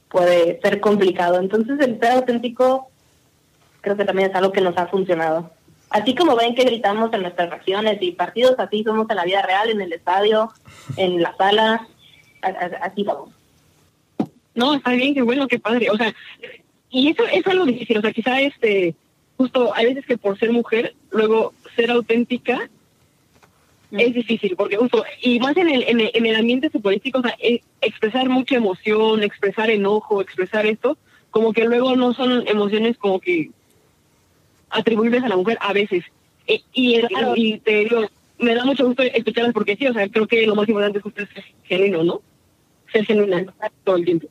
puede 0.09 0.59
ser 0.61 0.79
complicado. 0.79 1.39
Entonces 1.39 1.79
el 1.79 1.99
ser 1.99 2.11
auténtico 2.11 2.89
creo 3.81 3.95
que 3.95 4.05
también 4.05 4.29
es 4.29 4.35
algo 4.35 4.51
que 4.51 4.61
nos 4.61 4.77
ha 4.77 4.87
funcionado. 4.87 5.51
Así 5.95 6.13
como 6.13 6.35
ven 6.35 6.55
que 6.55 6.65
gritamos 6.65 7.13
en 7.13 7.21
nuestras 7.21 7.49
reacciones 7.49 8.01
y 8.01 8.11
partidos, 8.11 8.55
así 8.57 8.83
somos 8.83 9.09
en 9.09 9.15
la 9.15 9.23
vida 9.23 9.41
real, 9.41 9.69
en 9.69 9.79
el 9.79 9.93
estadio, 9.93 10.51
en 10.97 11.21
la 11.21 11.33
sala, 11.37 11.87
así 12.81 13.03
vamos. 13.03 13.29
No, 14.55 14.73
está 14.73 14.91
bien, 14.91 15.13
qué 15.13 15.21
bueno, 15.21 15.47
qué 15.47 15.57
padre. 15.57 15.89
O 15.89 15.95
sea, 15.95 16.13
y 16.89 17.11
eso 17.11 17.23
es 17.31 17.47
algo 17.47 17.63
difícil. 17.63 17.99
O 17.99 18.01
sea, 18.01 18.11
quizá 18.11 18.41
este, 18.41 18.93
justo 19.37 19.73
hay 19.73 19.85
veces 19.85 20.05
que 20.05 20.17
por 20.17 20.37
ser 20.37 20.51
mujer, 20.51 20.93
luego 21.11 21.53
ser 21.77 21.91
auténtica 21.91 22.69
es 23.91 24.13
difícil, 24.13 24.57
porque 24.57 24.75
justo, 24.75 25.05
y 25.21 25.39
más 25.39 25.55
en 25.55 25.69
el, 25.69 25.83
en 25.83 26.01
el, 26.01 26.11
en 26.13 26.25
el 26.25 26.35
ambiente 26.35 26.69
futbolístico, 26.69 27.19
o 27.19 27.21
sea, 27.21 27.37
eh, 27.39 27.61
expresar 27.79 28.27
mucha 28.27 28.57
emoción, 28.57 29.23
expresar 29.23 29.69
enojo, 29.69 30.19
expresar 30.19 30.65
esto, 30.65 30.97
como 31.31 31.53
que 31.53 31.63
luego 31.63 31.95
no 31.95 32.13
son 32.13 32.45
emociones 32.49 32.97
como 32.97 33.21
que 33.21 33.51
atribuibles 34.75 35.23
a 35.23 35.29
la 35.29 35.35
mujer 35.37 35.57
a 35.61 35.73
veces. 35.73 36.03
E- 36.47 36.61
y, 36.73 37.01
Claro. 37.01 37.33
y 37.35 37.59
te 37.59 37.79
digo, 37.85 38.01
me 38.37 38.53
da 38.53 38.65
mucho 38.65 38.85
gusto 38.85 39.01
escucharlas 39.03 39.53
porque 39.53 39.75
sí, 39.75 39.87
o 39.87 39.93
sea, 39.93 40.07
creo 40.09 40.27
que 40.27 40.45
lo 40.45 40.55
más 40.55 40.67
importante 40.67 40.99
es 40.99 41.03
justo 41.03 41.25
ser 41.25 41.43
genuino, 41.63 42.03
¿no? 42.03 42.21
Ser 42.91 43.05
genuina 43.05 43.45
todo 43.83 43.95
el 43.95 44.05
tiempo. 44.05 44.27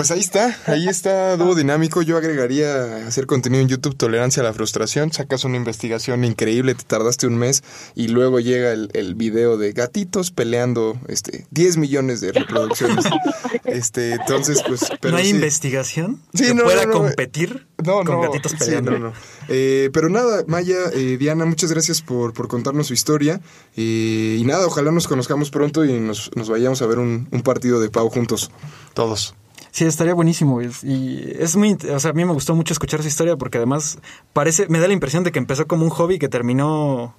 Pues 0.00 0.10
ahí 0.12 0.20
está, 0.20 0.56
ahí 0.64 0.88
está 0.88 1.36
Dúo 1.36 1.54
Dinámico. 1.54 2.00
Yo 2.00 2.16
agregaría 2.16 3.06
hacer 3.06 3.26
contenido 3.26 3.60
en 3.60 3.68
YouTube 3.68 3.94
Tolerancia 3.94 4.40
a 4.40 4.44
la 4.44 4.54
Frustración. 4.54 5.12
Sacas 5.12 5.44
una 5.44 5.58
investigación 5.58 6.24
increíble, 6.24 6.74
te 6.74 6.84
tardaste 6.84 7.26
un 7.26 7.36
mes 7.36 7.62
y 7.94 8.08
luego 8.08 8.40
llega 8.40 8.72
el, 8.72 8.88
el 8.94 9.14
video 9.14 9.58
de 9.58 9.72
gatitos 9.72 10.30
peleando 10.30 10.98
este 11.08 11.44
10 11.50 11.76
millones 11.76 12.22
de 12.22 12.32
reproducciones. 12.32 13.04
este, 13.66 14.12
entonces, 14.12 14.62
pues. 14.66 14.86
Pero 15.02 15.12
¿No 15.12 15.18
hay 15.18 15.26
sí. 15.26 15.30
investigación 15.32 16.22
Sí, 16.32 16.46
que 16.46 16.54
no, 16.54 16.64
pueda 16.64 16.86
no, 16.86 16.92
no, 16.92 16.98
competir 17.00 17.66
No, 17.84 17.96
con 17.96 18.06
no, 18.06 18.20
gatitos 18.22 18.52
sí, 18.52 18.56
peleando? 18.58 18.92
no, 18.92 18.98
no. 19.00 19.12
Eh, 19.48 19.90
pero 19.92 20.08
nada, 20.08 20.44
Maya, 20.46 20.78
eh, 20.94 21.18
Diana, 21.18 21.44
muchas 21.44 21.70
gracias 21.72 22.00
por, 22.00 22.32
por 22.32 22.48
contarnos 22.48 22.86
su 22.86 22.94
historia. 22.94 23.42
Eh, 23.76 24.38
y 24.40 24.44
nada, 24.46 24.66
ojalá 24.66 24.92
nos 24.92 25.06
conozcamos 25.06 25.50
pronto 25.50 25.84
y 25.84 26.00
nos, 26.00 26.30
nos 26.36 26.48
vayamos 26.48 26.80
a 26.80 26.86
ver 26.86 26.98
un, 27.00 27.28
un 27.30 27.42
partido 27.42 27.82
de 27.82 27.90
Pau 27.90 28.08
juntos, 28.08 28.50
todos. 28.94 29.34
Sí, 29.70 29.84
estaría 29.84 30.14
buenísimo. 30.14 30.60
Y 30.62 31.36
es 31.38 31.56
muy, 31.56 31.74
o 31.92 32.00
sea, 32.00 32.10
a 32.10 32.14
mí 32.14 32.24
me 32.24 32.32
gustó 32.32 32.54
mucho 32.54 32.72
escuchar 32.72 33.02
su 33.02 33.08
historia 33.08 33.36
porque 33.36 33.58
además 33.58 33.98
parece, 34.32 34.66
me 34.68 34.80
da 34.80 34.86
la 34.88 34.92
impresión 34.94 35.22
de 35.24 35.32
que 35.32 35.38
empezó 35.38 35.66
como 35.66 35.84
un 35.84 35.90
hobby 35.90 36.18
que 36.18 36.28
terminó 36.28 37.14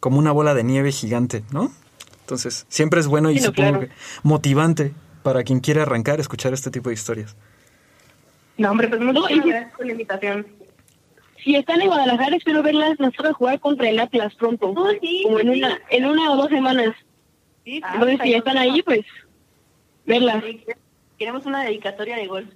como 0.00 0.18
una 0.18 0.30
bola 0.32 0.54
de 0.54 0.62
nieve 0.64 0.92
gigante, 0.92 1.42
¿no? 1.50 1.72
Entonces, 2.20 2.66
siempre 2.68 3.00
es 3.00 3.06
bueno 3.06 3.30
y 3.30 3.34
Sí, 3.38 3.40
no, 3.40 3.46
supongo 3.46 3.68
claro. 3.70 3.86
que 3.88 3.92
motivante 4.22 4.92
para 5.22 5.42
quien 5.42 5.60
quiera 5.60 5.82
arrancar 5.82 6.20
escuchar 6.20 6.52
este 6.54 6.70
tipo 6.70 6.88
de 6.90 6.94
historias. 6.94 7.36
No, 8.58 8.70
hombre, 8.70 8.88
pues 8.88 9.00
muchísimas 9.00 9.46
y- 9.46 9.48
gracias 9.50 9.72
por 9.76 9.86
la 9.86 9.92
invitación. 9.92 10.46
Si 11.44 11.54
están 11.54 11.80
en 11.80 11.86
Guadalajara, 11.88 12.36
espero 12.36 12.62
verlas. 12.62 12.98
Nos 12.98 13.14
toca 13.14 13.32
jugar 13.32 13.60
contra 13.60 13.88
el 13.88 13.98
Atlas 14.00 14.34
pronto. 14.34 14.72
Oh, 14.76 14.90
sí, 15.00 15.22
como 15.24 15.38
en 15.40 15.52
sí. 15.52 15.58
una, 15.58 15.78
en 15.90 16.04
una 16.06 16.32
o 16.32 16.36
dos 16.36 16.48
semanas. 16.48 16.94
Sí, 17.64 17.80
Entonces, 17.92 18.18
si 18.22 18.34
están 18.34 18.58
ahí, 18.58 18.82
pues, 18.82 19.00
verlas. 20.04 20.42
Queremos 21.18 21.46
una 21.46 21.64
dedicatoria 21.64 22.16
de 22.16 22.26
gol. 22.26 22.54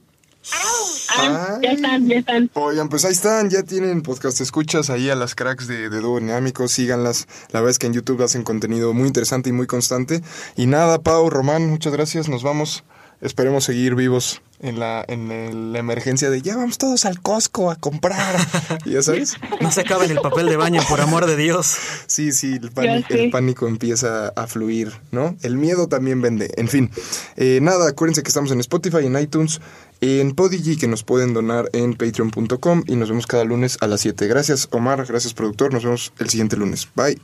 Ah, 1.09 1.59
ya 1.63 1.73
están, 1.73 2.09
ya 2.09 2.17
están. 2.17 2.51
Oigan, 2.55 2.89
pues 2.89 3.05
ahí 3.05 3.13
están, 3.13 3.51
ya 3.51 3.63
tienen 3.63 4.03
podcast 4.03 4.41
escuchas 4.41 4.91
ahí 4.91 5.09
a 5.11 5.15
las 5.15 5.35
cracks 5.35 5.67
de, 5.69 5.89
de 5.89 6.01
Dúo 6.01 6.19
Dinámico, 6.19 6.67
síganlas. 6.69 7.27
La 7.51 7.61
verdad 7.61 7.71
es 7.71 7.79
que 7.79 7.87
en 7.87 7.93
YouTube 7.93 8.23
hacen 8.23 8.43
contenido 8.43 8.93
muy 8.93 9.07
interesante 9.07 9.51
y 9.51 9.53
muy 9.53 9.67
constante. 9.67 10.21
Y 10.57 10.67
nada, 10.67 11.01
Pau, 11.01 11.29
Román, 11.31 11.69
muchas 11.69 11.93
gracias, 11.93 12.29
nos 12.29 12.43
vamos. 12.43 12.85
Esperemos 13.23 13.63
seguir 13.65 13.95
vivos 13.95 14.43
en 14.61 14.81
la, 14.81 15.05
en 15.07 15.31
el- 15.31 15.73
la 15.73 15.79
emergencia 15.79 16.29
de 16.29 16.43
ya 16.43 16.57
vamos 16.57 16.77
todos 16.77 17.05
al 17.05 17.21
Costco 17.23 17.71
a 17.71 17.77
comprar. 17.77 18.37
¿Ya 18.85 19.01
sabes? 19.01 19.37
No 19.61 19.71
se 19.71 19.83
acaben 19.83 20.11
el 20.11 20.19
papel 20.21 20.47
de 20.47 20.57
baño, 20.57 20.83
por 20.89 21.01
amor 21.01 21.27
de 21.27 21.37
Dios. 21.37 21.77
Sí, 22.09 22.33
sí, 22.33 22.59
el 22.61 23.31
pánico, 23.31 23.67
el 23.67 23.73
empieza 23.73 24.29
a 24.35 24.47
fluir, 24.49 24.93
¿no? 25.13 25.37
El 25.43 25.57
miedo 25.57 25.87
también 25.87 26.21
vende. 26.21 26.51
En 26.57 26.67
fin, 26.69 26.91
eh, 27.37 27.61
nada, 27.63 27.89
acuérdense 27.89 28.23
que 28.25 28.29
estamos 28.29 28.51
en 28.51 28.59
Spotify, 28.61 29.07
en 29.07 29.17
iTunes, 29.17 29.61
en 30.01 30.35
Podigy, 30.35 30.77
que 30.77 30.89
nos 30.89 31.05
pueden 31.05 31.33
donar 31.33 31.71
en 31.73 31.95
patreon.com 31.95 32.83
y 32.89 32.97
nos 32.97 33.09
vemos 33.09 33.29
cada 33.29 33.45
lunes 33.45 33.79
a 33.81 33.87
las 33.87 34.01
7. 34.01 34.27
Gracias, 34.27 34.67
Omar, 34.73 35.07
gracias, 35.07 35.33
productor. 35.33 35.73
Nos 35.73 35.85
vemos 35.85 36.13
el 36.19 36.29
siguiente 36.29 36.57
lunes. 36.57 36.89
Bye. 36.97 37.21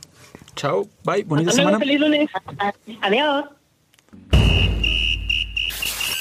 Chao, 0.55 0.87
bye, 1.03 1.23
bonita 1.25 1.49
Hasta 1.51 1.63
luego, 1.63 1.77
semana. 1.77 1.79
feliz 1.79 1.99
lunes. 1.99 2.29
Adiós. 3.01 3.45